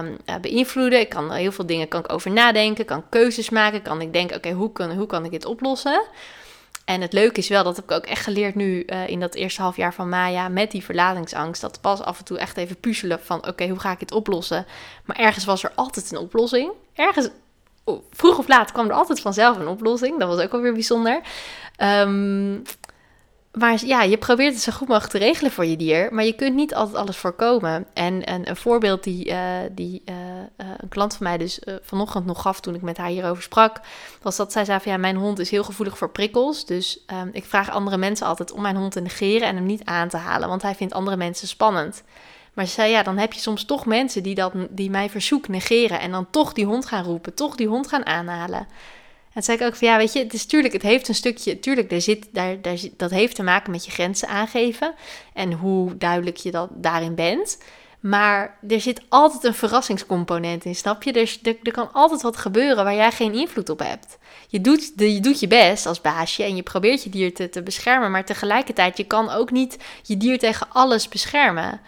um, 0.00 0.16
beïnvloeden. 0.40 1.00
Ik 1.00 1.08
kan 1.08 1.32
heel 1.32 1.52
veel 1.52 1.66
dingen 1.66 1.88
kan 1.88 2.00
ik 2.00 2.12
over 2.12 2.30
nadenken. 2.30 2.84
Kan 2.84 3.08
keuzes 3.08 3.50
maken. 3.50 3.82
Kan 3.82 4.00
ik 4.00 4.12
denken, 4.12 4.36
oké, 4.36 4.50
hoe, 4.50 4.72
kan, 4.72 4.92
hoe 4.92 5.06
kan 5.06 5.24
ik 5.24 5.30
dit 5.30 5.44
oplossen? 5.44 6.02
En 6.88 7.00
het 7.00 7.12
leuke 7.12 7.38
is 7.38 7.48
wel, 7.48 7.64
dat 7.64 7.76
heb 7.76 7.84
ik 7.84 7.90
ook 7.90 8.06
echt 8.06 8.22
geleerd 8.22 8.54
nu 8.54 8.82
uh, 8.86 9.08
in 9.08 9.20
dat 9.20 9.34
eerste 9.34 9.62
half 9.62 9.76
jaar 9.76 9.94
van 9.94 10.08
Maya 10.08 10.48
met 10.48 10.70
die 10.70 10.84
verlatingsangst. 10.84 11.60
Dat 11.60 11.80
pas 11.80 12.00
af 12.00 12.18
en 12.18 12.24
toe 12.24 12.38
echt 12.38 12.56
even 12.56 12.76
puzzelen 12.80 13.20
van 13.22 13.46
oké, 13.46 13.68
hoe 13.68 13.78
ga 13.78 13.90
ik 13.90 14.00
het 14.00 14.12
oplossen? 14.12 14.66
Maar 15.04 15.16
ergens 15.16 15.44
was 15.44 15.64
er 15.64 15.72
altijd 15.74 16.10
een 16.10 16.18
oplossing. 16.18 16.72
Ergens, 16.94 17.28
vroeg 18.10 18.38
of 18.38 18.48
laat 18.48 18.72
kwam 18.72 18.86
er 18.86 18.92
altijd 18.92 19.20
vanzelf 19.20 19.58
een 19.58 19.68
oplossing. 19.68 20.18
Dat 20.18 20.28
was 20.28 20.44
ook 20.44 20.52
alweer 20.52 20.72
bijzonder. 20.72 21.20
Um, 21.82 22.62
maar 23.52 23.84
ja, 23.84 24.02
je 24.02 24.18
probeert 24.18 24.54
het 24.54 24.62
zo 24.62 24.72
goed 24.72 24.88
mogelijk 24.88 25.12
te 25.12 25.18
regelen 25.18 25.52
voor 25.52 25.66
je 25.66 25.76
dier, 25.76 26.08
maar 26.14 26.24
je 26.24 26.34
kunt 26.34 26.54
niet 26.54 26.74
altijd 26.74 26.96
alles 26.96 27.16
voorkomen. 27.16 27.86
En, 27.94 28.24
en 28.24 28.48
een 28.48 28.56
voorbeeld 28.56 29.04
die, 29.04 29.28
uh, 29.28 29.38
die 29.70 30.02
uh, 30.04 30.14
een 30.56 30.88
klant 30.88 31.14
van 31.16 31.26
mij 31.26 31.38
dus 31.38 31.60
vanochtend 31.82 32.26
nog 32.26 32.42
gaf 32.42 32.60
toen 32.60 32.74
ik 32.74 32.82
met 32.82 32.96
haar 32.96 33.08
hierover 33.08 33.42
sprak, 33.42 33.80
was 34.22 34.36
dat 34.36 34.52
zij 34.52 34.64
zei 34.64 34.80
van 34.80 34.92
ja, 34.92 34.98
mijn 34.98 35.16
hond 35.16 35.38
is 35.38 35.50
heel 35.50 35.64
gevoelig 35.64 35.98
voor 35.98 36.10
prikkels. 36.10 36.66
Dus 36.66 37.04
um, 37.22 37.30
ik 37.32 37.44
vraag 37.44 37.70
andere 37.70 37.96
mensen 37.96 38.26
altijd 38.26 38.52
om 38.52 38.62
mijn 38.62 38.76
hond 38.76 38.92
te 38.92 39.00
negeren 39.00 39.48
en 39.48 39.56
hem 39.56 39.66
niet 39.66 39.84
aan 39.84 40.08
te 40.08 40.16
halen, 40.16 40.48
want 40.48 40.62
hij 40.62 40.74
vindt 40.74 40.94
andere 40.94 41.16
mensen 41.16 41.48
spannend. 41.48 42.02
Maar 42.54 42.66
ze 42.66 42.72
zei 42.72 42.90
ja, 42.90 43.02
dan 43.02 43.18
heb 43.18 43.32
je 43.32 43.40
soms 43.40 43.64
toch 43.64 43.86
mensen 43.86 44.22
die, 44.22 44.34
dat, 44.34 44.52
die 44.70 44.90
mijn 44.90 45.10
verzoek 45.10 45.48
negeren 45.48 46.00
en 46.00 46.10
dan 46.10 46.30
toch 46.30 46.52
die 46.52 46.66
hond 46.66 46.86
gaan 46.86 47.04
roepen, 47.04 47.34
toch 47.34 47.54
die 47.54 47.68
hond 47.68 47.88
gaan 47.88 48.06
aanhalen. 48.06 48.66
En 49.32 49.42
zei 49.42 49.58
ik 49.58 49.64
ook 49.64 49.76
van 49.76 49.88
ja, 49.88 49.96
weet 49.96 50.12
je, 50.12 50.18
het 50.18 50.34
is 50.34 50.46
tuurlijk, 50.46 50.72
het 50.72 50.82
heeft 50.82 51.08
een 51.08 51.14
stukje, 51.14 51.60
tuurlijk, 51.60 51.90
daar 51.90 52.00
zit, 52.00 52.28
daar, 52.32 52.62
daar, 52.62 52.78
dat 52.96 53.10
heeft 53.10 53.34
te 53.34 53.42
maken 53.42 53.70
met 53.70 53.84
je 53.84 53.90
grenzen 53.90 54.28
aangeven 54.28 54.94
en 55.32 55.52
hoe 55.52 55.96
duidelijk 55.96 56.36
je 56.36 56.50
dat 56.50 56.68
daarin 56.72 57.14
bent. 57.14 57.58
Maar 58.00 58.58
er 58.68 58.80
zit 58.80 59.02
altijd 59.08 59.44
een 59.44 59.54
verrassingscomponent 59.54 60.64
in, 60.64 60.74
snap 60.74 61.02
je? 61.02 61.12
Dus 61.12 61.38
er, 61.42 61.56
er 61.62 61.72
kan 61.72 61.92
altijd 61.92 62.22
wat 62.22 62.36
gebeuren 62.36 62.84
waar 62.84 62.94
jij 62.94 63.12
geen 63.12 63.34
invloed 63.34 63.68
op 63.68 63.78
hebt. 63.78 64.18
Je 64.48 64.60
doet, 64.60 64.92
je 64.96 65.20
doet 65.20 65.40
je 65.40 65.48
best 65.48 65.86
als 65.86 66.00
baasje 66.00 66.42
en 66.42 66.56
je 66.56 66.62
probeert 66.62 67.02
je 67.02 67.10
dier 67.10 67.34
te, 67.34 67.48
te 67.48 67.62
beschermen, 67.62 68.10
maar 68.10 68.24
tegelijkertijd, 68.24 68.96
je 68.96 69.04
kan 69.04 69.30
ook 69.30 69.50
niet 69.50 69.76
je 70.02 70.16
dier 70.16 70.38
tegen 70.38 70.66
alles 70.72 71.08
beschermen. 71.08 71.80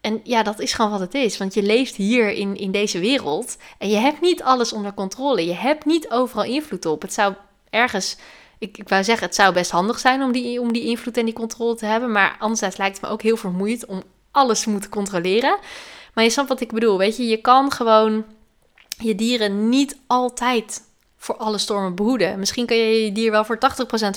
En 0.00 0.20
ja, 0.24 0.42
dat 0.42 0.60
is 0.60 0.72
gewoon 0.72 0.90
wat 0.90 1.00
het 1.00 1.14
is. 1.14 1.38
Want 1.38 1.54
je 1.54 1.62
leeft 1.62 1.96
hier 1.96 2.30
in, 2.30 2.56
in 2.56 2.70
deze 2.70 2.98
wereld 2.98 3.56
en 3.78 3.88
je 3.88 3.96
hebt 3.96 4.20
niet 4.20 4.42
alles 4.42 4.72
onder 4.72 4.94
controle. 4.94 5.46
Je 5.46 5.54
hebt 5.54 5.84
niet 5.84 6.10
overal 6.10 6.44
invloed 6.44 6.86
op. 6.86 7.02
Het 7.02 7.12
zou 7.12 7.34
ergens, 7.70 8.16
ik, 8.58 8.78
ik 8.78 8.88
wou 8.88 9.04
zeggen, 9.04 9.26
het 9.26 9.34
zou 9.34 9.54
best 9.54 9.70
handig 9.70 9.98
zijn 9.98 10.22
om 10.22 10.32
die, 10.32 10.60
om 10.60 10.72
die 10.72 10.84
invloed 10.84 11.16
en 11.16 11.24
die 11.24 11.34
controle 11.34 11.74
te 11.74 11.86
hebben. 11.86 12.12
Maar 12.12 12.36
anderzijds 12.38 12.76
lijkt 12.76 12.96
het 12.96 13.04
me 13.04 13.12
ook 13.12 13.22
heel 13.22 13.36
vermoeiend 13.36 13.86
om 13.86 14.02
alles 14.30 14.60
te 14.60 14.70
moeten 14.70 14.90
controleren. 14.90 15.58
Maar 16.14 16.24
je 16.24 16.30
snapt 16.30 16.48
wat 16.48 16.60
ik 16.60 16.72
bedoel. 16.72 16.98
Weet 16.98 17.16
je, 17.16 17.26
je 17.26 17.36
kan 17.36 17.72
gewoon 17.72 18.24
je 18.98 19.14
dieren 19.14 19.68
niet 19.68 19.98
altijd 20.06 20.82
voor 21.16 21.36
alle 21.36 21.58
stormen 21.58 21.94
behoeden. 21.94 22.38
Misschien 22.38 22.66
kun 22.66 22.76
je 22.76 23.04
je 23.04 23.12
dier 23.12 23.30
wel 23.30 23.44
voor 23.44 23.56
80% 23.56 23.58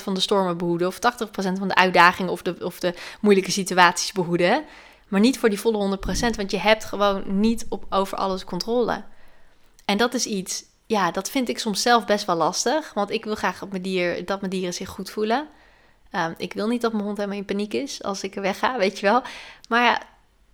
van 0.02 0.14
de 0.14 0.20
stormen 0.20 0.56
behoeden. 0.56 0.86
Of 0.86 0.96
80% 0.96 0.98
van 1.34 1.68
de 1.68 1.74
uitdagingen 1.74 2.32
of 2.32 2.42
de, 2.42 2.56
of 2.60 2.80
de 2.80 2.94
moeilijke 3.20 3.50
situaties 3.50 4.12
behoeden. 4.12 4.64
Maar 5.08 5.20
niet 5.20 5.38
voor 5.38 5.48
die 5.48 5.60
volle 5.60 5.98
100%, 5.98 6.36
want 6.36 6.50
je 6.50 6.58
hebt 6.58 6.84
gewoon 6.84 7.40
niet 7.40 7.66
op, 7.68 7.84
over 7.90 8.18
alles 8.18 8.44
controle. 8.44 9.02
En 9.84 9.96
dat 9.96 10.14
is 10.14 10.26
iets, 10.26 10.64
ja, 10.86 11.10
dat 11.10 11.30
vind 11.30 11.48
ik 11.48 11.58
soms 11.58 11.82
zelf 11.82 12.06
best 12.06 12.24
wel 12.24 12.36
lastig. 12.36 12.94
Want 12.94 13.10
ik 13.10 13.24
wil 13.24 13.34
graag 13.34 13.58
dat 13.58 13.70
mijn, 13.70 13.82
dier, 13.82 14.24
dat 14.24 14.40
mijn 14.40 14.52
dieren 14.52 14.74
zich 14.74 14.88
goed 14.88 15.10
voelen. 15.10 15.48
Ehm, 16.14 16.32
ik 16.36 16.52
wil 16.52 16.68
niet 16.68 16.80
dat 16.80 16.92
mijn 16.92 17.04
hond 17.04 17.16
helemaal 17.16 17.38
in 17.38 17.44
paniek 17.44 17.72
is 17.72 18.02
als 18.02 18.22
ik 18.22 18.34
wegga, 18.34 18.78
weet 18.78 18.98
je 18.98 19.06
wel. 19.06 19.22
Maar 19.68 20.06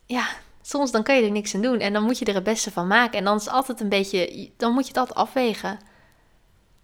ja, 0.07 0.29
soms 0.62 0.90
dan 0.90 1.02
kan 1.02 1.17
je 1.17 1.23
er 1.23 1.31
niks 1.31 1.55
aan 1.55 1.62
doen. 1.62 1.79
En 1.79 1.93
dan 1.93 2.02
moet 2.02 2.19
je 2.19 2.25
er 2.25 2.35
het 2.35 2.43
beste 2.43 2.71
van 2.71 2.87
maken. 2.87 3.19
En 3.19 3.25
dan 3.25 3.37
is 3.37 3.49
altijd 3.49 3.81
een 3.81 3.88
beetje, 3.88 4.50
dan 4.57 4.73
moet 4.73 4.88
je 4.88 4.95
altijd 4.95 5.19
afwegen. 5.19 5.79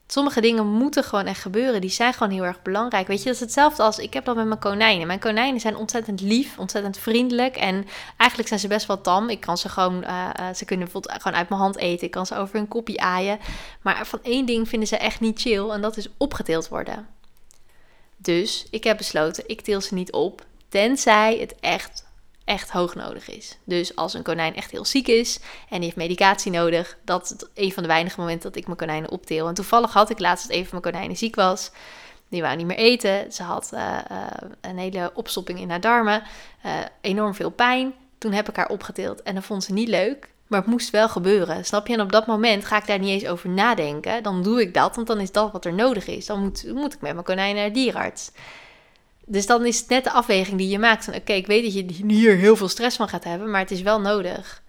Sommige 0.06 0.40
dingen 0.40 0.66
moeten 0.66 1.04
gewoon 1.04 1.26
echt 1.26 1.40
gebeuren. 1.40 1.80
Die 1.80 1.90
zijn 1.90 2.12
gewoon 2.12 2.32
heel 2.32 2.44
erg 2.44 2.62
belangrijk. 2.62 3.06
Weet 3.06 3.18
je, 3.18 3.24
dat 3.24 3.34
is 3.34 3.40
hetzelfde 3.40 3.82
als 3.82 3.98
ik 3.98 4.14
heb 4.14 4.24
dat 4.24 4.36
met 4.36 4.46
mijn 4.46 4.60
konijnen. 4.60 5.06
Mijn 5.06 5.18
konijnen 5.18 5.60
zijn 5.60 5.76
ontzettend 5.76 6.20
lief, 6.20 6.58
ontzettend 6.58 6.98
vriendelijk. 6.98 7.56
En 7.56 7.86
eigenlijk 8.16 8.48
zijn 8.48 8.60
ze 8.60 8.68
best 8.68 8.86
wel 8.86 9.00
tam. 9.00 9.28
Ik 9.28 9.40
kan 9.40 9.58
ze 9.58 9.68
gewoon, 9.68 10.04
uh, 10.04 10.28
ze 10.54 10.64
kunnen 10.64 10.84
bijvoorbeeld 10.84 11.22
gewoon 11.22 11.38
uit 11.38 11.48
mijn 11.48 11.60
hand 11.60 11.76
eten. 11.76 12.06
Ik 12.06 12.12
kan 12.12 12.26
ze 12.26 12.36
over 12.36 12.58
een 12.58 12.68
kopje 12.68 12.98
aaien. 12.98 13.38
Maar 13.82 14.06
van 14.06 14.18
één 14.22 14.46
ding 14.46 14.68
vinden 14.68 14.88
ze 14.88 14.96
echt 14.96 15.20
niet 15.20 15.40
chill. 15.40 15.68
En 15.68 15.80
dat 15.80 15.96
is 15.96 16.08
opgeteeld 16.16 16.68
worden. 16.68 17.15
Dus 18.16 18.66
ik 18.70 18.84
heb 18.84 18.96
besloten, 18.96 19.44
ik 19.46 19.60
teel 19.60 19.80
ze 19.80 19.94
niet 19.94 20.12
op. 20.12 20.44
Tenzij 20.68 21.38
het 21.38 21.54
echt 21.60 22.06
echt 22.46 22.70
hoog 22.70 22.94
nodig 22.94 23.28
is. 23.28 23.58
Dus 23.64 23.96
als 23.96 24.14
een 24.14 24.22
konijn 24.22 24.54
echt 24.54 24.70
heel 24.70 24.84
ziek 24.84 25.08
is 25.08 25.38
en 25.68 25.76
die 25.76 25.84
heeft 25.84 25.96
medicatie 25.96 26.52
nodig, 26.52 26.98
dat 27.04 27.34
is 27.54 27.64
een 27.64 27.72
van 27.72 27.82
de 27.82 27.88
weinige 27.88 28.20
momenten 28.20 28.48
dat 28.48 28.58
ik 28.58 28.66
mijn 28.66 28.78
konijnen 28.78 29.10
optil. 29.10 29.48
En 29.48 29.54
toevallig 29.54 29.92
had 29.92 30.10
ik 30.10 30.18
laatst 30.18 30.48
dat 30.48 30.56
een 30.56 30.66
van 30.66 30.78
mijn 30.80 30.92
konijnen 30.92 31.16
ziek 31.16 31.34
was. 31.34 31.70
Die 32.28 32.42
wou 32.42 32.56
niet 32.56 32.66
meer 32.66 32.76
eten. 32.76 33.32
Ze 33.32 33.42
had 33.42 33.70
uh, 33.74 33.98
uh, 34.10 34.26
een 34.60 34.78
hele 34.78 35.10
opstopping 35.14 35.60
in 35.60 35.70
haar 35.70 35.80
darmen. 35.80 36.22
Uh, 36.66 36.72
enorm 37.00 37.34
veel 37.34 37.50
pijn. 37.50 37.94
Toen 38.18 38.32
heb 38.32 38.48
ik 38.48 38.56
haar 38.56 38.68
opgetild 38.68 39.22
en 39.22 39.34
dat 39.34 39.44
vond 39.44 39.64
ze 39.64 39.72
niet 39.72 39.88
leuk. 39.88 40.28
Maar 40.46 40.60
het 40.60 40.68
moest 40.68 40.90
wel 40.90 41.08
gebeuren. 41.08 41.64
Snap 41.64 41.86
je? 41.86 41.94
En 41.94 42.00
op 42.00 42.12
dat 42.12 42.26
moment 42.26 42.64
ga 42.64 42.76
ik 42.76 42.86
daar 42.86 42.98
niet 42.98 43.10
eens 43.10 43.26
over 43.26 43.48
nadenken. 43.48 44.22
Dan 44.22 44.42
doe 44.42 44.60
ik 44.60 44.74
dat, 44.74 44.94
want 44.94 45.06
dan 45.06 45.20
is 45.20 45.32
dat 45.32 45.52
wat 45.52 45.64
er 45.64 45.74
nodig 45.74 46.06
is. 46.06 46.26
Dan 46.26 46.42
moet, 46.42 46.64
moet 46.74 46.94
ik 46.94 47.00
met 47.00 47.12
mijn 47.12 47.24
konijn 47.24 47.54
naar 47.54 47.66
de 47.66 47.70
dierarts. 47.70 48.30
Dus 49.24 49.46
dan 49.46 49.66
is 49.66 49.78
het 49.78 49.88
net 49.88 50.04
de 50.04 50.10
afweging 50.10 50.58
die 50.58 50.68
je 50.68 50.78
maakt. 50.78 51.08
Oké, 51.08 51.32
ik 51.32 51.46
weet 51.46 51.62
dat 51.62 51.74
je 51.74 52.04
hier 52.06 52.36
heel 52.36 52.56
veel 52.56 52.68
stress 52.68 52.96
van 52.96 53.08
gaat 53.08 53.24
hebben, 53.24 53.50
maar 53.50 53.60
het 53.60 53.70
is 53.70 53.82
wel 53.82 54.00
nodig. 54.00 54.62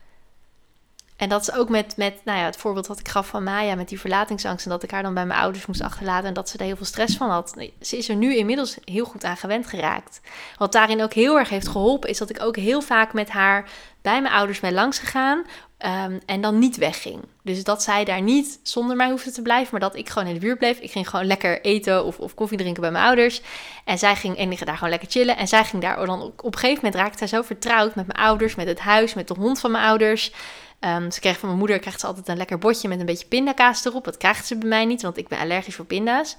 En 1.17 1.29
dat 1.29 1.41
is 1.41 1.51
ook 1.51 1.69
met, 1.69 1.97
met 1.97 2.15
nou 2.25 2.37
ja, 2.39 2.45
het 2.45 2.57
voorbeeld 2.57 2.87
wat 2.87 2.99
ik 2.99 3.07
gaf 3.07 3.27
van 3.27 3.43
Maya 3.43 3.75
met 3.75 3.89
die 3.89 3.99
verlatingsangst. 3.99 4.65
En 4.65 4.71
dat 4.71 4.83
ik 4.83 4.91
haar 4.91 5.03
dan 5.03 5.13
bij 5.13 5.25
mijn 5.25 5.39
ouders 5.39 5.65
moest 5.65 5.81
achterlaten 5.81 6.27
en 6.27 6.33
dat 6.33 6.49
ze 6.49 6.57
er 6.57 6.65
heel 6.65 6.75
veel 6.75 6.85
stress 6.85 7.17
van 7.17 7.29
had. 7.29 7.55
Ze 7.81 7.97
is 7.97 8.09
er 8.09 8.15
nu 8.15 8.35
inmiddels 8.35 8.77
heel 8.83 9.05
goed 9.05 9.23
aan 9.23 9.37
gewend 9.37 9.67
geraakt. 9.67 10.21
Wat 10.57 10.71
daarin 10.71 11.03
ook 11.03 11.13
heel 11.13 11.37
erg 11.37 11.49
heeft 11.49 11.67
geholpen, 11.67 12.09
is 12.09 12.17
dat 12.17 12.29
ik 12.29 12.41
ook 12.41 12.55
heel 12.55 12.81
vaak 12.81 13.13
met 13.13 13.29
haar 13.29 13.69
bij 14.01 14.21
mijn 14.21 14.33
ouders 14.33 14.59
ben 14.59 14.73
langs 14.73 14.99
gegaan. 14.99 15.45
Um, 15.85 16.19
en 16.25 16.41
dan 16.41 16.59
niet 16.59 16.77
wegging. 16.77 17.23
Dus 17.43 17.63
dat 17.63 17.83
zij 17.83 18.03
daar 18.03 18.21
niet 18.21 18.59
zonder 18.63 18.95
mij 18.95 19.09
hoefde 19.09 19.31
te 19.31 19.41
blijven, 19.41 19.67
maar 19.71 19.89
dat 19.89 19.95
ik 19.95 20.09
gewoon 20.09 20.27
in 20.27 20.33
de 20.33 20.39
buurt 20.39 20.57
bleef. 20.57 20.79
Ik 20.79 20.91
ging 20.91 21.09
gewoon 21.09 21.25
lekker 21.25 21.61
eten 21.61 22.05
of, 22.05 22.19
of 22.19 22.33
koffie 22.33 22.57
drinken 22.57 22.81
bij 22.81 22.91
mijn 22.91 23.05
ouders. 23.05 23.41
En 23.85 23.97
zij 23.97 24.15
ging 24.15 24.37
en 24.37 24.49
daar 24.49 24.75
gewoon 24.75 24.89
lekker 24.89 25.09
chillen. 25.09 25.37
En 25.37 25.47
zij 25.47 25.63
ging 25.63 25.81
daar 25.81 26.05
dan 26.05 26.21
op, 26.21 26.43
op 26.43 26.53
een 26.53 26.59
gegeven 26.59 26.83
moment 26.83 27.01
raakte 27.01 27.17
zij 27.17 27.27
zo 27.27 27.41
vertrouwd 27.41 27.95
met 27.95 28.07
mijn 28.07 28.19
ouders, 28.19 28.55
met 28.55 28.67
het 28.67 28.79
huis, 28.79 29.13
met 29.13 29.27
de 29.27 29.35
hond 29.37 29.59
van 29.59 29.71
mijn 29.71 29.85
ouders. 29.85 30.31
Um, 30.79 31.11
ze 31.11 31.19
kreeg 31.19 31.37
van 31.37 31.47
mijn 31.47 31.59
moeder 31.59 31.79
krijgt 31.79 31.99
ze 31.99 32.07
altijd 32.07 32.27
een 32.27 32.37
lekker 32.37 32.57
bordje 32.57 32.87
met 32.87 32.99
een 32.99 33.05
beetje 33.05 33.27
pindakaas 33.27 33.85
erop. 33.85 34.05
Dat 34.05 34.17
krijgt 34.17 34.45
ze 34.45 34.57
bij 34.57 34.67
mij 34.69 34.85
niet, 34.85 35.01
want 35.01 35.17
ik 35.17 35.27
ben 35.27 35.39
allergisch 35.39 35.75
voor 35.75 35.85
pinda's. 35.85 36.37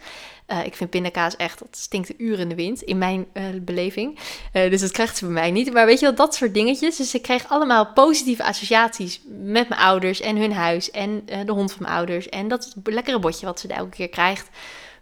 Uh, 0.48 0.64
ik 0.64 0.74
vind 0.74 0.90
pindakaas 0.90 1.36
echt, 1.36 1.58
dat 1.58 1.76
stinkt 1.76 2.20
uren 2.20 2.38
in 2.38 2.48
de 2.48 2.54
wind, 2.54 2.82
in 2.82 2.98
mijn 2.98 3.26
uh, 3.32 3.44
beleving. 3.60 4.18
Uh, 4.52 4.70
dus 4.70 4.80
dat 4.80 4.90
krijgt 4.90 5.16
ze 5.16 5.24
bij 5.24 5.34
mij 5.34 5.50
niet. 5.50 5.72
Maar 5.72 5.86
weet 5.86 5.98
je 6.00 6.06
wel, 6.06 6.14
dat 6.14 6.34
soort 6.34 6.54
dingetjes. 6.54 6.96
Dus 6.96 7.14
ik 7.14 7.22
kreeg 7.22 7.48
allemaal 7.48 7.92
positieve 7.92 8.44
associaties 8.44 9.20
met 9.42 9.68
mijn 9.68 9.80
ouders 9.80 10.20
en 10.20 10.36
hun 10.36 10.52
huis 10.52 10.90
en 10.90 11.26
de 11.26 11.52
hond 11.52 11.72
van 11.72 11.82
mijn 11.82 11.94
ouders. 11.94 12.28
En 12.28 12.48
dat 12.48 12.74
lekkere 12.84 13.18
bordje 13.18 13.46
wat 13.46 13.60
ze 13.60 13.68
elke 13.68 13.96
keer 13.96 14.08
krijgt. 14.08 14.48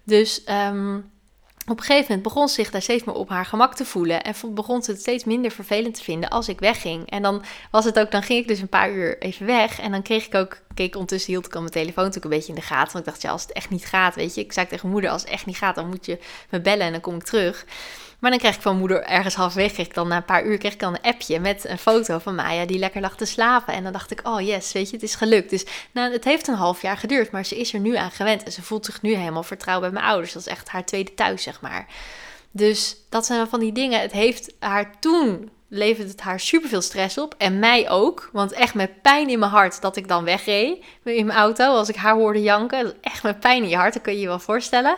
Dus 0.05 0.43
um, 0.69 1.11
op 1.69 1.79
een 1.79 1.85
gegeven 1.85 2.07
moment 2.09 2.23
begon 2.23 2.49
ze 2.49 2.55
zich 2.55 2.71
daar 2.71 2.83
steeds 2.83 3.05
meer 3.05 3.15
op 3.15 3.29
haar 3.29 3.47
gemak 3.47 3.75
te 3.75 3.85
voelen. 3.85 4.23
En 4.23 4.35
begon 4.55 4.83
ze 4.83 4.91
het 4.91 5.01
steeds 5.01 5.25
minder 5.25 5.51
vervelend 5.51 5.95
te 5.95 6.03
vinden 6.03 6.29
als 6.29 6.49
ik 6.49 6.61
wegging. 6.61 7.11
En 7.11 7.23
dan 7.23 7.43
was 7.71 7.85
het 7.85 7.99
ook, 7.99 8.11
dan 8.11 8.23
ging 8.23 8.41
ik 8.41 8.49
dus 8.49 8.61
een 8.61 8.69
paar 8.69 8.91
uur 8.91 9.19
even 9.19 9.47
weg. 9.47 9.81
En 9.81 9.91
dan 9.91 10.03
kreeg 10.03 10.27
ik 10.27 10.35
ook, 10.35 10.59
keek 10.75 10.95
ondertussen 10.95 11.33
hield 11.33 11.47
ik 11.47 11.55
al 11.55 11.61
mijn 11.61 11.73
telefoon 11.73 12.05
natuurlijk 12.05 12.25
een 12.25 12.39
beetje 12.39 12.53
in 12.53 12.61
de 12.61 12.67
gaten. 12.67 12.93
Want 12.93 13.07
ik 13.07 13.11
dacht, 13.13 13.23
ja, 13.23 13.31
als 13.31 13.43
het 13.43 13.53
echt 13.53 13.71
niet 13.71 13.87
gaat, 13.87 14.15
weet 14.15 14.35
je. 14.35 14.41
Ik 14.41 14.53
zei 14.53 14.67
tegen 14.67 14.89
moeder, 14.89 15.11
als 15.11 15.23
het 15.23 15.31
echt 15.31 15.47
niet 15.47 15.57
gaat, 15.57 15.75
dan 15.75 15.89
moet 15.89 16.07
je 16.07 16.19
me 16.51 16.61
bellen 16.61 16.87
en 16.87 16.93
dan 16.93 17.01
kom 17.01 17.15
ik 17.15 17.25
terug. 17.25 17.65
Maar 18.19 18.31
dan 18.31 18.39
kreeg 18.39 18.55
ik 18.55 18.63
van 18.63 18.79
moeder 18.79 19.03
ergens 19.03 19.35
halfweg, 19.35 19.77
ik 19.77 19.95
dan 19.95 20.09
na 20.09 20.17
een 20.17 20.25
paar 20.25 20.45
uur 20.45 20.59
kreeg 20.59 20.73
ik 20.73 20.81
dan 20.81 20.95
een 20.95 21.11
appje 21.11 21.41
met 21.41 21.65
een 21.65 21.79
foto 21.79 22.19
van 22.19 22.35
Maya 22.35 22.67
die 22.67 22.79
lekker 22.79 23.01
lag 23.01 23.17
te 23.17 23.25
slapen. 23.25 23.75
En 23.75 23.83
dan 23.83 23.93
dacht 23.93 24.11
ik, 24.11 24.21
oh 24.23 24.41
yes, 24.41 24.73
weet 24.73 24.89
je, 24.89 24.95
het 24.95 25.05
is 25.05 25.15
gelukt. 25.15 25.51
Dus 25.51 25.65
nou, 25.93 26.13
het 26.13 26.25
heeft 26.25 26.49
een 26.49 26.55
half 26.55 26.83
jaar 26.83 26.97
geduurd, 26.97 27.31
maar 27.31 27.45
ze 27.45 27.59
is 27.59 27.75
er 27.75 27.81
nu 27.81 27.97
aan 27.97 28.11
gewend. 28.11 28.43
En 28.43 28.53
ze 28.53 28.63
voelt 28.63 28.85
zich 28.85 29.03
nu 29.03 29.15
helemaal 29.15 29.43
vertrouwd 29.43 29.81
bij 29.81 29.91
mijn 29.91 30.05
ouders. 30.05 30.33
Dat 30.33 30.43
is 30.43 30.49
echt 30.49 30.69
haar 30.69 30.85
tweede 30.85 31.15
thuis, 31.15 31.43
zeg 31.43 31.61
maar. 31.61 31.87
Dus 32.51 32.97
dat 33.09 33.27
zijn 33.27 33.49
van 33.49 33.61
die 33.61 33.73
dingen. 33.73 34.01
Het 34.01 34.13
heeft 34.13 34.55
haar 34.59 34.99
toen 35.01 35.51
levert 35.69 36.09
het 36.09 36.21
haar 36.21 36.41
superveel 36.41 36.81
stress 36.81 37.19
op. 37.19 37.35
En 37.39 37.59
mij 37.59 37.91
ook. 37.91 38.29
Want 38.33 38.53
echt 38.53 38.75
met 38.75 39.03
pijn 39.03 39.29
in 39.29 39.39
mijn 39.39 39.51
hart 39.51 39.81
dat 39.81 39.97
ik 39.97 40.09
dan 40.09 40.25
wegreed 40.25 40.85
in 41.05 41.27
mijn 41.27 41.39
auto. 41.39 41.75
Als 41.75 41.89
ik 41.89 41.97
haar 41.97 42.15
hoorde 42.15 42.43
janken. 42.43 42.95
Echt 43.01 43.23
met 43.23 43.41
pijn 43.41 43.63
in 43.63 43.69
je 43.69 43.77
hart, 43.77 43.93
dat 43.93 44.03
kun 44.03 44.13
je 44.13 44.21
je 44.21 44.27
wel 44.27 44.39
voorstellen. 44.39 44.97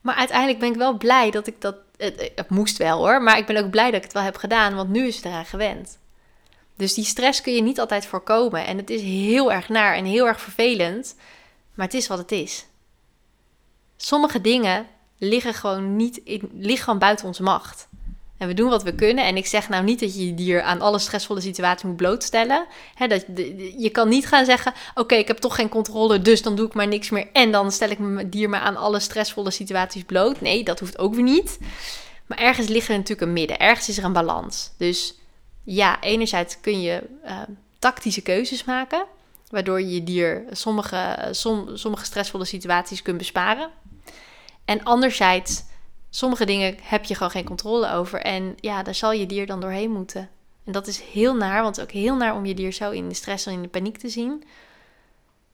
Maar 0.00 0.14
uiteindelijk 0.14 0.58
ben 0.58 0.68
ik 0.68 0.76
wel 0.76 0.96
blij 0.96 1.30
dat 1.30 1.46
ik 1.46 1.60
dat 1.60 1.76
het, 1.96 2.50
moest 2.50 2.76
wel 2.76 2.98
hoor, 2.98 3.22
maar 3.22 3.38
ik 3.38 3.46
ben 3.46 3.64
ook 3.64 3.70
blij 3.70 3.86
dat 3.86 3.94
ik 3.94 4.02
het 4.02 4.12
wel 4.12 4.22
heb 4.22 4.36
gedaan, 4.36 4.74
want 4.74 4.90
nu 4.90 5.06
is 5.06 5.16
het 5.16 5.24
eraan 5.24 5.46
gewend. 5.46 5.98
Dus 6.76 6.94
die 6.94 7.04
stress 7.04 7.40
kun 7.40 7.54
je 7.54 7.62
niet 7.62 7.80
altijd 7.80 8.06
voorkomen. 8.06 8.66
En 8.66 8.76
het 8.76 8.90
is 8.90 9.00
heel 9.00 9.52
erg 9.52 9.68
naar 9.68 9.94
en 9.94 10.04
heel 10.04 10.26
erg 10.26 10.40
vervelend, 10.40 11.14
maar 11.74 11.86
het 11.86 11.94
is 11.94 12.06
wat 12.06 12.18
het 12.18 12.32
is. 12.32 12.66
Sommige 13.96 14.40
dingen 14.40 14.86
liggen 15.18 15.54
gewoon, 15.54 15.96
niet 15.96 16.16
in, 16.16 16.50
liggen 16.52 16.84
gewoon 16.84 16.98
buiten 16.98 17.26
onze 17.26 17.42
macht. 17.42 17.88
En 18.38 18.48
we 18.48 18.54
doen 18.54 18.68
wat 18.68 18.82
we 18.82 18.94
kunnen. 18.94 19.24
En 19.24 19.36
ik 19.36 19.46
zeg 19.46 19.68
nou 19.68 19.84
niet 19.84 20.00
dat 20.00 20.14
je 20.14 20.26
je 20.26 20.34
dier 20.34 20.62
aan 20.62 20.80
alle 20.80 20.98
stressvolle 20.98 21.40
situaties 21.40 21.84
moet 21.84 21.96
blootstellen. 21.96 22.66
dat, 23.08 23.24
je 23.78 23.90
kan 23.92 24.08
niet 24.08 24.26
gaan 24.26 24.44
zeggen: 24.44 24.72
Oké, 24.94 25.14
ik 25.14 25.28
heb 25.28 25.38
toch 25.38 25.54
geen 25.54 25.68
controle, 25.68 26.22
dus 26.22 26.42
dan 26.42 26.56
doe 26.56 26.66
ik 26.66 26.74
maar 26.74 26.86
niks 26.86 27.10
meer. 27.10 27.28
En 27.32 27.52
dan 27.52 27.72
stel 27.72 27.90
ik 27.90 27.98
mijn 27.98 28.30
dier 28.30 28.48
maar 28.48 28.60
aan 28.60 28.76
alle 28.76 29.00
stressvolle 29.00 29.50
situaties 29.50 30.02
bloot. 30.02 30.40
Nee, 30.40 30.64
dat 30.64 30.80
hoeft 30.80 30.98
ook 30.98 31.14
weer 31.14 31.24
niet. 31.24 31.58
Maar 32.26 32.38
ergens 32.38 32.68
ligt 32.68 32.88
er 32.88 32.94
natuurlijk 32.94 33.20
een 33.20 33.32
midden. 33.32 33.58
Ergens 33.58 33.88
is 33.88 33.98
er 33.98 34.04
een 34.04 34.12
balans. 34.12 34.70
Dus 34.78 35.14
ja, 35.62 36.00
enerzijds 36.00 36.60
kun 36.60 36.80
je 36.80 37.02
uh, 37.24 37.40
tactische 37.78 38.22
keuzes 38.22 38.64
maken. 38.64 39.04
Waardoor 39.50 39.80
je 39.80 39.94
je 39.94 40.02
dier 40.02 40.44
sommige, 40.50 41.28
sommige 41.74 42.04
stressvolle 42.04 42.44
situaties 42.44 43.02
kunt 43.02 43.18
besparen. 43.18 43.70
En 44.64 44.82
anderzijds 44.82 45.64
sommige 46.16 46.44
dingen 46.44 46.76
heb 46.82 47.04
je 47.04 47.14
gewoon 47.14 47.30
geen 47.30 47.44
controle 47.44 47.92
over. 47.92 48.20
En 48.20 48.54
ja, 48.60 48.82
daar 48.82 48.94
zal 48.94 49.12
je 49.12 49.26
dier 49.26 49.46
dan 49.46 49.60
doorheen 49.60 49.90
moeten. 49.90 50.28
En 50.64 50.72
dat 50.72 50.86
is 50.86 51.00
heel 51.00 51.34
naar, 51.34 51.62
want 51.62 51.80
ook 51.80 51.90
heel 51.90 52.16
naar 52.16 52.34
om 52.34 52.46
je 52.46 52.54
dier 52.54 52.72
zo 52.72 52.90
in 52.90 53.08
de 53.08 53.14
stress 53.14 53.46
en 53.46 53.52
in 53.52 53.62
de 53.62 53.68
paniek 53.68 53.98
te 53.98 54.08
zien. 54.08 54.44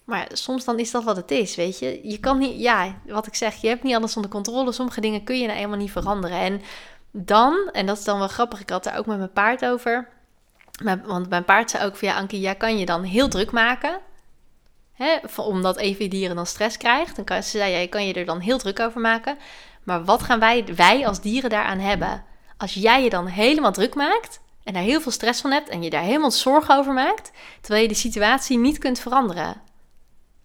Maar 0.04 0.28
soms 0.32 0.64
dan 0.64 0.78
is 0.78 0.90
dat 0.90 1.04
wat 1.04 1.16
het 1.16 1.30
is, 1.30 1.56
weet 1.56 1.78
je. 1.78 2.00
Je 2.02 2.18
kan 2.18 2.38
niet, 2.38 2.60
ja, 2.60 3.00
wat 3.06 3.26
ik 3.26 3.34
zeg, 3.34 3.54
je 3.54 3.68
hebt 3.68 3.82
niet 3.82 3.94
alles 3.94 4.16
onder 4.16 4.30
controle. 4.30 4.72
Sommige 4.72 5.00
dingen 5.00 5.24
kun 5.24 5.38
je 5.38 5.46
nou 5.46 5.58
eenmaal 5.58 5.78
niet 5.78 5.90
veranderen. 5.90 6.38
En 6.38 6.62
dan, 7.10 7.68
en 7.72 7.86
dat 7.86 7.98
is 7.98 8.04
dan 8.04 8.18
wel 8.18 8.28
grappig, 8.28 8.60
ik 8.60 8.70
had 8.70 8.86
er 8.86 8.98
ook 8.98 9.06
met 9.06 9.18
mijn 9.18 9.32
paard 9.32 9.64
over. 9.64 10.08
Want 11.04 11.28
mijn 11.28 11.44
paard 11.44 11.70
zei 11.70 11.84
ook 11.84 11.96
van, 11.96 12.08
ja 12.08 12.16
Ankie, 12.16 12.40
jij 12.40 12.54
kan 12.54 12.78
je 12.78 12.86
dan 12.86 13.02
heel 13.02 13.28
druk 13.28 13.50
maken. 13.50 14.00
Hè, 14.92 15.18
omdat 15.36 15.76
even 15.76 16.10
dieren 16.10 16.36
dan 16.36 16.46
stress 16.46 16.76
krijgt. 16.76 17.16
Dan 17.16 17.24
kan, 17.24 17.42
ze 17.42 17.58
zei, 17.58 17.72
ja, 17.72 17.78
je 17.78 17.86
kan 17.86 18.06
je 18.06 18.14
er 18.14 18.24
dan 18.24 18.40
heel 18.40 18.58
druk 18.58 18.80
over 18.80 19.00
maken. 19.00 19.38
Maar 19.84 20.04
wat 20.04 20.22
gaan 20.22 20.40
wij, 20.40 20.64
wij 20.76 21.06
als 21.06 21.20
dieren 21.20 21.50
daaraan 21.50 21.78
hebben? 21.78 22.24
Als 22.56 22.74
jij 22.74 23.02
je 23.02 23.10
dan 23.10 23.26
helemaal 23.26 23.72
druk 23.72 23.94
maakt 23.94 24.40
en 24.64 24.72
daar 24.72 24.82
heel 24.82 25.00
veel 25.00 25.12
stress 25.12 25.40
van 25.40 25.50
hebt 25.50 25.68
en 25.68 25.82
je 25.82 25.90
daar 25.90 26.02
helemaal 26.02 26.30
zorgen 26.30 26.76
over 26.76 26.92
maakt, 26.92 27.30
terwijl 27.60 27.82
je 27.82 27.88
de 27.88 27.94
situatie 27.94 28.58
niet 28.58 28.78
kunt 28.78 28.98
veranderen. 28.98 29.60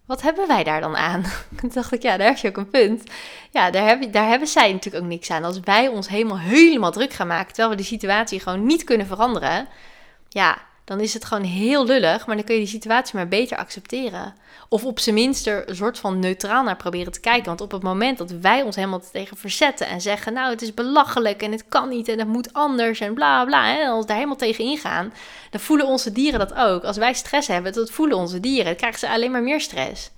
Wat 0.06 0.22
hebben 0.22 0.48
wij 0.48 0.64
daar 0.64 0.82
dan 0.82 0.96
aan? 0.96 1.24
Toen 1.60 1.72
dacht 1.74 1.94
ik, 1.94 2.02
ja, 2.02 2.18
daar 2.18 2.28
heb 2.28 2.38
je 2.38 2.48
ook 2.48 2.58
een 2.58 2.70
punt. 2.70 3.04
Ja, 3.52 3.72
daar, 3.72 3.88
heb, 3.88 4.14
daar 4.14 4.28
hebben 4.28 4.48
zij 4.48 4.74
natuurlijk 4.74 5.04
ook 5.04 5.10
niks 5.10 5.32
aan. 5.32 5.44
Als 5.44 5.60
wij 5.60 5.88
ons 5.88 6.08
helemaal, 6.08 6.40
helemaal 6.40 6.92
druk 6.92 7.14
gaan 7.14 7.28
maken, 7.28 7.48
terwijl 7.48 7.70
we 7.70 7.76
de 7.76 7.84
situatie 7.84 8.40
gewoon 8.40 8.66
niet 8.66 8.84
kunnen 8.84 9.08
veranderen, 9.08 9.68
ja, 10.30 10.58
dan 10.88 11.00
is 11.00 11.14
het 11.14 11.26
gewoon 11.26 11.44
heel 11.44 11.86
lullig, 11.86 12.26
maar 12.26 12.36
dan 12.36 12.46
kun 12.46 12.56
je 12.56 12.62
die 12.62 12.70
situatie 12.70 13.16
maar 13.16 13.28
beter 13.28 13.58
accepteren. 13.58 14.36
Of 14.70 14.86
op 14.86 15.00
zijn 15.00 15.16
minst 15.16 15.48
er 15.48 15.70
een 15.70 15.76
soort 15.76 16.00
van 16.00 16.20
neutraal 16.20 16.64
naar 16.64 16.76
proberen 16.76 17.12
te 17.12 17.20
kijken. 17.20 17.46
Want 17.46 17.62
op 17.62 17.72
het 17.72 17.84
moment 17.84 18.18
dat 18.18 18.32
wij 18.32 18.62
ons 18.62 18.76
helemaal 18.76 19.02
tegen 19.12 19.38
verzetten 19.38 19.88
en 19.88 20.02
zeggen: 20.02 20.34
Nou, 20.34 20.50
het 20.50 20.62
is 20.62 20.74
belachelijk 20.74 21.42
en 21.42 21.52
het 21.52 21.66
kan 21.70 21.90
niet 21.90 22.08
en 22.08 22.20
het 22.20 22.28
moet 22.28 22.54
anders 22.54 23.00
en 23.00 23.14
bla 23.14 23.46
bla. 23.46 23.80
En 23.80 23.92
ons 23.92 24.06
daar 24.06 24.16
helemaal 24.16 24.38
tegen 24.38 24.64
ingaan, 24.64 25.14
dan 25.50 25.60
voelen 25.60 25.88
onze 25.88 26.12
dieren 26.12 26.40
dat 26.40 26.54
ook. 26.54 26.84
Als 26.84 26.98
wij 26.98 27.14
stress 27.14 27.48
hebben, 27.48 27.74
dat 27.74 27.92
voelen 27.92 28.18
onze 28.18 28.40
dieren. 28.40 28.66
Dan 28.66 28.76
krijgen 28.76 29.00
ze 29.00 29.10
alleen 29.10 29.32
maar 29.32 29.44
meer 29.44 29.62
stress. 29.62 30.12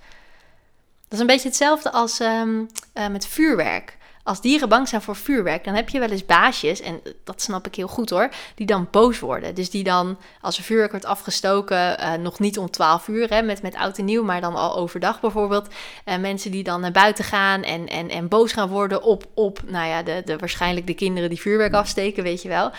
Dat 1.04 1.14
is 1.14 1.20
een 1.20 1.26
beetje 1.26 1.48
hetzelfde 1.48 1.92
als 1.92 2.20
um, 2.20 2.68
uh, 2.94 3.08
met 3.08 3.28
vuurwerk 3.28 3.98
als 4.30 4.42
dieren 4.42 4.70
bang 4.70 4.88
zijn 4.88 5.02
voor 5.02 5.16
vuurwerk, 5.16 5.64
dan 5.64 5.74
heb 5.74 5.90
je 5.90 6.00
wel 6.00 6.10
eens 6.10 6.26
baasjes, 6.26 6.82
en 6.82 7.02
dat 7.24 7.42
snap 7.42 7.68
ik 7.68 7.76
heel 7.76 7.88
goed 7.88 8.10
hoor, 8.10 8.30
die 8.56 8.66
dan 8.66 8.88
boos 8.92 9.20
worden. 9.20 9.56
Dus 9.56 9.70
die 9.70 9.84
dan, 9.84 10.18
als 10.42 10.58
er 10.58 10.64
vuurwerk 10.64 10.92
wordt 10.92 11.06
afgestoken, 11.06 12.00
uh, 12.00 12.14
nog 12.14 12.40
niet 12.40 12.58
om 12.58 12.70
12 12.70 13.08
uur, 13.08 13.30
hè, 13.30 13.42
met, 13.42 13.62
met 13.62 13.76
oud 13.76 13.98
en 13.98 14.06
nieuw, 14.06 14.24
maar 14.24 14.42
dan 14.42 14.56
al 14.56 14.76
overdag 14.76 15.20
bijvoorbeeld. 15.20 15.68
Uh, 16.06 16.18
mensen 16.18 16.52
die 16.52 16.64
dan 16.64 16.82
naar 16.82 16.92
buiten 16.92 17.24
gaan 17.24 17.64
en, 17.64 17.88
en, 17.88 18.10
en 18.10 18.28
boos 18.28 18.52
gaan 18.52 18.70
worden 18.70 19.04
op, 19.04 19.26
op 19.34 19.60
nou 19.66 19.88
ja, 19.88 20.04
de, 20.04 20.22
de, 20.26 20.38
waarschijnlijk 20.38 20.88
de 20.88 20.94
kinderen 20.94 21.30
die 21.30 21.42
vuurwerk 21.42 21.74
afsteken, 21.74 22.24
weet 22.24 22.42
je 22.42 22.50
wel. 22.50 22.72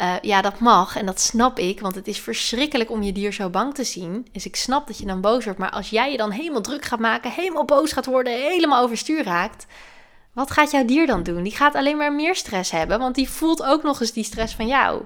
Uh, 0.00 0.14
ja, 0.20 0.42
dat 0.42 0.58
mag 0.58 0.96
en 0.96 1.06
dat 1.06 1.20
snap 1.20 1.58
ik, 1.58 1.80
want 1.80 1.94
het 1.94 2.08
is 2.08 2.20
verschrikkelijk 2.20 2.90
om 2.90 3.02
je 3.02 3.12
dier 3.12 3.32
zo 3.32 3.50
bang 3.50 3.74
te 3.74 3.84
zien. 3.84 4.26
Dus 4.32 4.46
ik 4.46 4.56
snap 4.56 4.86
dat 4.86 4.98
je 4.98 5.06
dan 5.06 5.20
boos 5.20 5.44
wordt, 5.44 5.58
maar 5.58 5.70
als 5.70 5.90
jij 5.90 6.10
je 6.10 6.16
dan 6.16 6.30
helemaal 6.30 6.60
druk 6.60 6.84
gaat 6.84 6.98
maken, 6.98 7.30
helemaal 7.30 7.64
boos 7.64 7.92
gaat 7.92 8.06
worden, 8.06 8.32
helemaal 8.32 8.82
overstuur 8.82 9.24
raakt, 9.24 9.66
wat 10.38 10.50
gaat 10.50 10.70
jouw 10.70 10.84
dier 10.84 11.06
dan 11.06 11.22
doen? 11.22 11.42
Die 11.42 11.56
gaat 11.56 11.74
alleen 11.74 11.96
maar 11.96 12.12
meer 12.12 12.36
stress 12.36 12.70
hebben, 12.70 12.98
want 12.98 13.14
die 13.14 13.28
voelt 13.28 13.62
ook 13.62 13.82
nog 13.82 14.00
eens 14.00 14.12
die 14.12 14.24
stress 14.24 14.54
van 14.54 14.66
jou. 14.66 15.02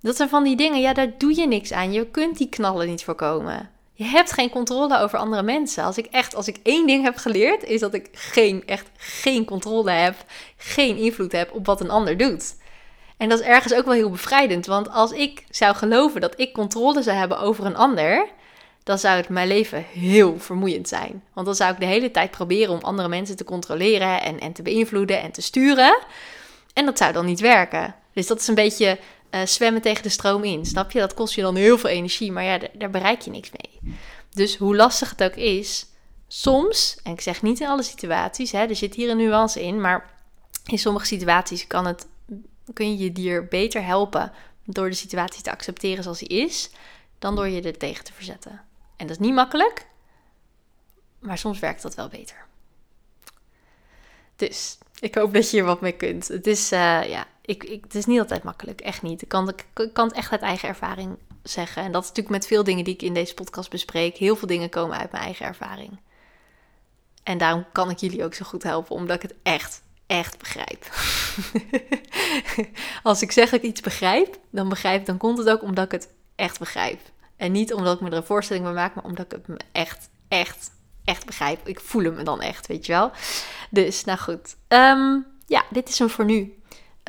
Dat 0.00 0.16
zijn 0.16 0.28
van 0.28 0.44
die 0.44 0.56
dingen, 0.56 0.80
ja, 0.80 0.92
daar 0.92 1.18
doe 1.18 1.36
je 1.36 1.46
niks 1.46 1.72
aan. 1.72 1.92
Je 1.92 2.06
kunt 2.06 2.38
die 2.38 2.48
knallen 2.48 2.86
niet 2.86 3.04
voorkomen. 3.04 3.70
Je 3.92 4.04
hebt 4.04 4.32
geen 4.32 4.50
controle 4.50 4.98
over 4.98 5.18
andere 5.18 5.42
mensen. 5.42 5.84
Als 5.84 5.98
ik 5.98 6.06
echt, 6.06 6.34
als 6.34 6.48
ik 6.48 6.58
één 6.62 6.86
ding 6.86 7.04
heb 7.04 7.16
geleerd, 7.16 7.64
is 7.64 7.80
dat 7.80 7.94
ik 7.94 8.08
geen, 8.12 8.62
echt 8.66 8.90
geen 8.96 9.44
controle 9.44 9.90
heb, 9.90 10.14
geen 10.56 10.96
invloed 10.96 11.32
heb 11.32 11.52
op 11.52 11.66
wat 11.66 11.80
een 11.80 11.90
ander 11.90 12.16
doet. 12.16 12.56
En 13.16 13.28
dat 13.28 13.40
is 13.40 13.46
ergens 13.46 13.74
ook 13.74 13.84
wel 13.84 13.94
heel 13.94 14.10
bevrijdend. 14.10 14.66
Want 14.66 14.90
als 14.90 15.12
ik 15.12 15.44
zou 15.50 15.74
geloven 15.74 16.20
dat 16.20 16.40
ik 16.40 16.52
controle 16.52 17.02
zou 17.02 17.16
hebben 17.16 17.38
over 17.38 17.64
een 17.64 17.76
ander, 17.76 18.28
dan 18.86 18.98
zou 18.98 19.16
het 19.16 19.28
mijn 19.28 19.48
leven 19.48 19.84
heel 19.92 20.38
vermoeiend 20.38 20.88
zijn. 20.88 21.24
Want 21.32 21.46
dan 21.46 21.54
zou 21.54 21.72
ik 21.72 21.80
de 21.80 21.86
hele 21.86 22.10
tijd 22.10 22.30
proberen 22.30 22.72
om 22.72 22.80
andere 22.80 23.08
mensen 23.08 23.36
te 23.36 23.44
controleren 23.44 24.22
en, 24.22 24.40
en 24.40 24.52
te 24.52 24.62
beïnvloeden 24.62 25.22
en 25.22 25.32
te 25.32 25.42
sturen. 25.42 25.98
En 26.72 26.84
dat 26.84 26.98
zou 26.98 27.12
dan 27.12 27.26
niet 27.26 27.40
werken. 27.40 27.94
Dus 28.12 28.26
dat 28.26 28.40
is 28.40 28.46
een 28.46 28.54
beetje 28.54 28.98
uh, 29.30 29.40
zwemmen 29.46 29.82
tegen 29.82 30.02
de 30.02 30.08
stroom 30.08 30.44
in. 30.44 30.66
Snap 30.66 30.90
je? 30.90 30.98
Dat 30.98 31.14
kost 31.14 31.34
je 31.34 31.42
dan 31.42 31.56
heel 31.56 31.78
veel 31.78 31.90
energie, 31.90 32.32
maar 32.32 32.44
ja, 32.44 32.58
daar 32.72 32.90
bereik 32.90 33.20
je 33.20 33.30
niks 33.30 33.50
mee. 33.50 33.94
Dus 34.30 34.56
hoe 34.56 34.76
lastig 34.76 35.10
het 35.10 35.22
ook 35.22 35.36
is, 35.36 35.86
soms, 36.28 36.98
en 37.02 37.12
ik 37.12 37.20
zeg 37.20 37.42
niet 37.42 37.60
in 37.60 37.68
alle 37.68 37.82
situaties, 37.82 38.52
hè, 38.52 38.66
er 38.66 38.76
zit 38.76 38.94
hier 38.94 39.10
een 39.10 39.16
nuance 39.16 39.62
in, 39.62 39.80
maar 39.80 40.10
in 40.64 40.78
sommige 40.78 41.06
situaties 41.06 41.66
kan 41.66 41.86
het, 41.86 42.06
kun 42.72 42.90
je 42.90 43.04
je 43.04 43.12
dier 43.12 43.46
beter 43.46 43.84
helpen 43.84 44.32
door 44.64 44.88
de 44.88 44.96
situatie 44.96 45.42
te 45.42 45.50
accepteren 45.50 46.02
zoals 46.02 46.18
die 46.18 46.28
is, 46.28 46.70
dan 47.18 47.36
door 47.36 47.48
je 47.48 47.62
er 47.62 47.78
tegen 47.78 48.04
te 48.04 48.12
verzetten. 48.12 48.65
En 48.96 49.06
dat 49.06 49.20
is 49.20 49.26
niet 49.26 49.34
makkelijk, 49.34 49.86
maar 51.18 51.38
soms 51.38 51.58
werkt 51.58 51.82
dat 51.82 51.94
wel 51.94 52.08
beter. 52.08 52.46
Dus 54.36 54.78
ik 55.00 55.14
hoop 55.14 55.34
dat 55.34 55.50
je 55.50 55.56
hier 55.56 55.66
wat 55.66 55.80
mee 55.80 55.92
kunt. 55.92 56.28
Het 56.28 56.46
is, 56.46 56.72
uh, 56.72 57.08
ja, 57.08 57.26
ik, 57.40 57.64
ik, 57.64 57.82
het 57.82 57.94
is 57.94 58.06
niet 58.06 58.18
altijd 58.18 58.42
makkelijk, 58.42 58.80
echt 58.80 59.02
niet. 59.02 59.22
Ik 59.22 59.28
kan, 59.28 59.48
ik 59.48 59.92
kan 59.92 60.06
het 60.06 60.16
echt 60.16 60.30
uit 60.30 60.42
eigen 60.42 60.68
ervaring 60.68 61.16
zeggen. 61.42 61.82
En 61.82 61.92
dat 61.92 62.02
is 62.02 62.08
natuurlijk 62.08 62.36
met 62.36 62.46
veel 62.46 62.64
dingen 62.64 62.84
die 62.84 62.94
ik 62.94 63.02
in 63.02 63.14
deze 63.14 63.34
podcast 63.34 63.70
bespreek. 63.70 64.16
Heel 64.16 64.36
veel 64.36 64.48
dingen 64.48 64.68
komen 64.68 64.98
uit 64.98 65.12
mijn 65.12 65.24
eigen 65.24 65.46
ervaring. 65.46 65.98
En 67.22 67.38
daarom 67.38 67.64
kan 67.72 67.90
ik 67.90 67.98
jullie 67.98 68.24
ook 68.24 68.34
zo 68.34 68.44
goed 68.44 68.62
helpen, 68.62 68.94
omdat 68.94 69.16
ik 69.16 69.22
het 69.22 69.34
echt, 69.42 69.82
echt 70.06 70.38
begrijp. 70.38 70.90
Als 73.02 73.22
ik 73.22 73.32
zeg 73.32 73.50
dat 73.50 73.62
ik 73.62 73.66
iets 73.66 73.80
begrijp, 73.80 74.38
dan 74.50 74.68
begrijp, 74.68 75.06
dan 75.06 75.16
komt 75.16 75.38
het 75.38 75.48
ook 75.48 75.62
omdat 75.62 75.84
ik 75.84 75.92
het 75.92 76.08
echt 76.34 76.58
begrijp. 76.58 77.00
En 77.36 77.52
niet 77.52 77.72
omdat 77.72 77.94
ik 77.94 78.00
me 78.00 78.10
er 78.10 78.16
een 78.16 78.24
voorstelling 78.24 78.64
bij 78.64 78.74
maak, 78.74 78.94
maar 78.94 79.04
omdat 79.04 79.24
ik 79.24 79.32
het 79.32 79.48
me 79.48 79.56
echt, 79.72 80.08
echt, 80.28 80.70
echt 81.04 81.26
begrijp. 81.26 81.68
Ik 81.68 81.80
voel 81.80 82.04
hem 82.04 82.24
dan 82.24 82.40
echt, 82.40 82.66
weet 82.66 82.86
je 82.86 82.92
wel. 82.92 83.10
Dus, 83.70 84.04
nou 84.04 84.18
goed. 84.18 84.56
Um, 84.68 85.26
ja, 85.46 85.64
dit 85.70 85.88
is 85.88 85.98
hem 85.98 86.08
voor 86.08 86.24
nu. 86.24 86.58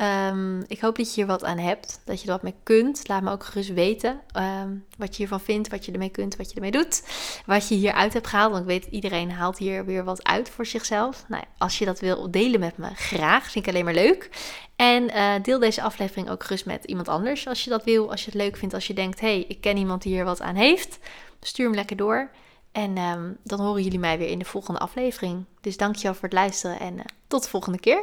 Um, 0.00 0.64
ik 0.66 0.80
hoop 0.80 0.96
dat 0.96 1.08
je 1.08 1.14
hier 1.14 1.26
wat 1.26 1.44
aan 1.44 1.58
hebt, 1.58 2.00
dat 2.04 2.20
je 2.20 2.26
er 2.26 2.32
wat 2.32 2.42
mee 2.42 2.54
kunt. 2.62 3.08
Laat 3.08 3.22
me 3.22 3.30
ook 3.30 3.44
gerust 3.44 3.72
weten 3.72 4.20
um, 4.36 4.84
wat 4.96 5.10
je 5.10 5.16
hiervan 5.16 5.40
vindt, 5.40 5.68
wat 5.68 5.84
je 5.84 5.92
ermee 5.92 6.08
kunt, 6.08 6.36
wat 6.36 6.48
je 6.48 6.54
ermee 6.54 6.70
doet. 6.70 7.02
Wat 7.46 7.68
je 7.68 7.74
hieruit 7.74 8.12
hebt 8.12 8.26
gehaald, 8.26 8.50
want 8.50 8.62
ik 8.62 8.68
weet 8.68 8.86
iedereen 8.92 9.30
haalt 9.30 9.58
hier 9.58 9.84
weer 9.84 10.04
wat 10.04 10.24
uit 10.24 10.50
voor 10.50 10.66
zichzelf. 10.66 11.24
Nou, 11.28 11.44
als 11.58 11.78
je 11.78 11.84
dat 11.84 12.00
wil 12.00 12.30
delen 12.30 12.60
met 12.60 12.76
me, 12.76 12.88
graag. 12.94 13.50
Vind 13.50 13.66
ik 13.66 13.72
alleen 13.72 13.84
maar 13.84 13.94
leuk. 13.94 14.30
En 14.76 15.02
uh, 15.02 15.34
deel 15.42 15.58
deze 15.58 15.82
aflevering 15.82 16.30
ook 16.30 16.44
gerust 16.44 16.66
met 16.66 16.84
iemand 16.84 17.08
anders 17.08 17.46
als 17.46 17.64
je 17.64 17.70
dat 17.70 17.84
wil. 17.84 18.10
Als 18.10 18.24
je 18.24 18.30
het 18.30 18.40
leuk 18.40 18.56
vindt, 18.56 18.74
als 18.74 18.86
je 18.86 18.94
denkt, 18.94 19.20
hey, 19.20 19.44
ik 19.48 19.60
ken 19.60 19.76
iemand 19.76 20.02
die 20.02 20.12
hier 20.12 20.24
wat 20.24 20.40
aan 20.40 20.56
heeft. 20.56 20.98
Stuur 21.40 21.66
hem 21.66 21.74
lekker 21.74 21.96
door. 21.96 22.30
En 22.72 22.98
um, 22.98 23.36
dan 23.44 23.60
horen 23.60 23.82
jullie 23.82 23.98
mij 23.98 24.18
weer 24.18 24.28
in 24.28 24.38
de 24.38 24.44
volgende 24.44 24.80
aflevering. 24.80 25.44
Dus 25.60 25.76
dankjewel 25.76 26.14
voor 26.14 26.28
het 26.28 26.32
luisteren 26.32 26.80
en 26.80 26.94
uh, 26.94 27.04
tot 27.26 27.42
de 27.42 27.48
volgende 27.48 27.78
keer. 27.78 28.02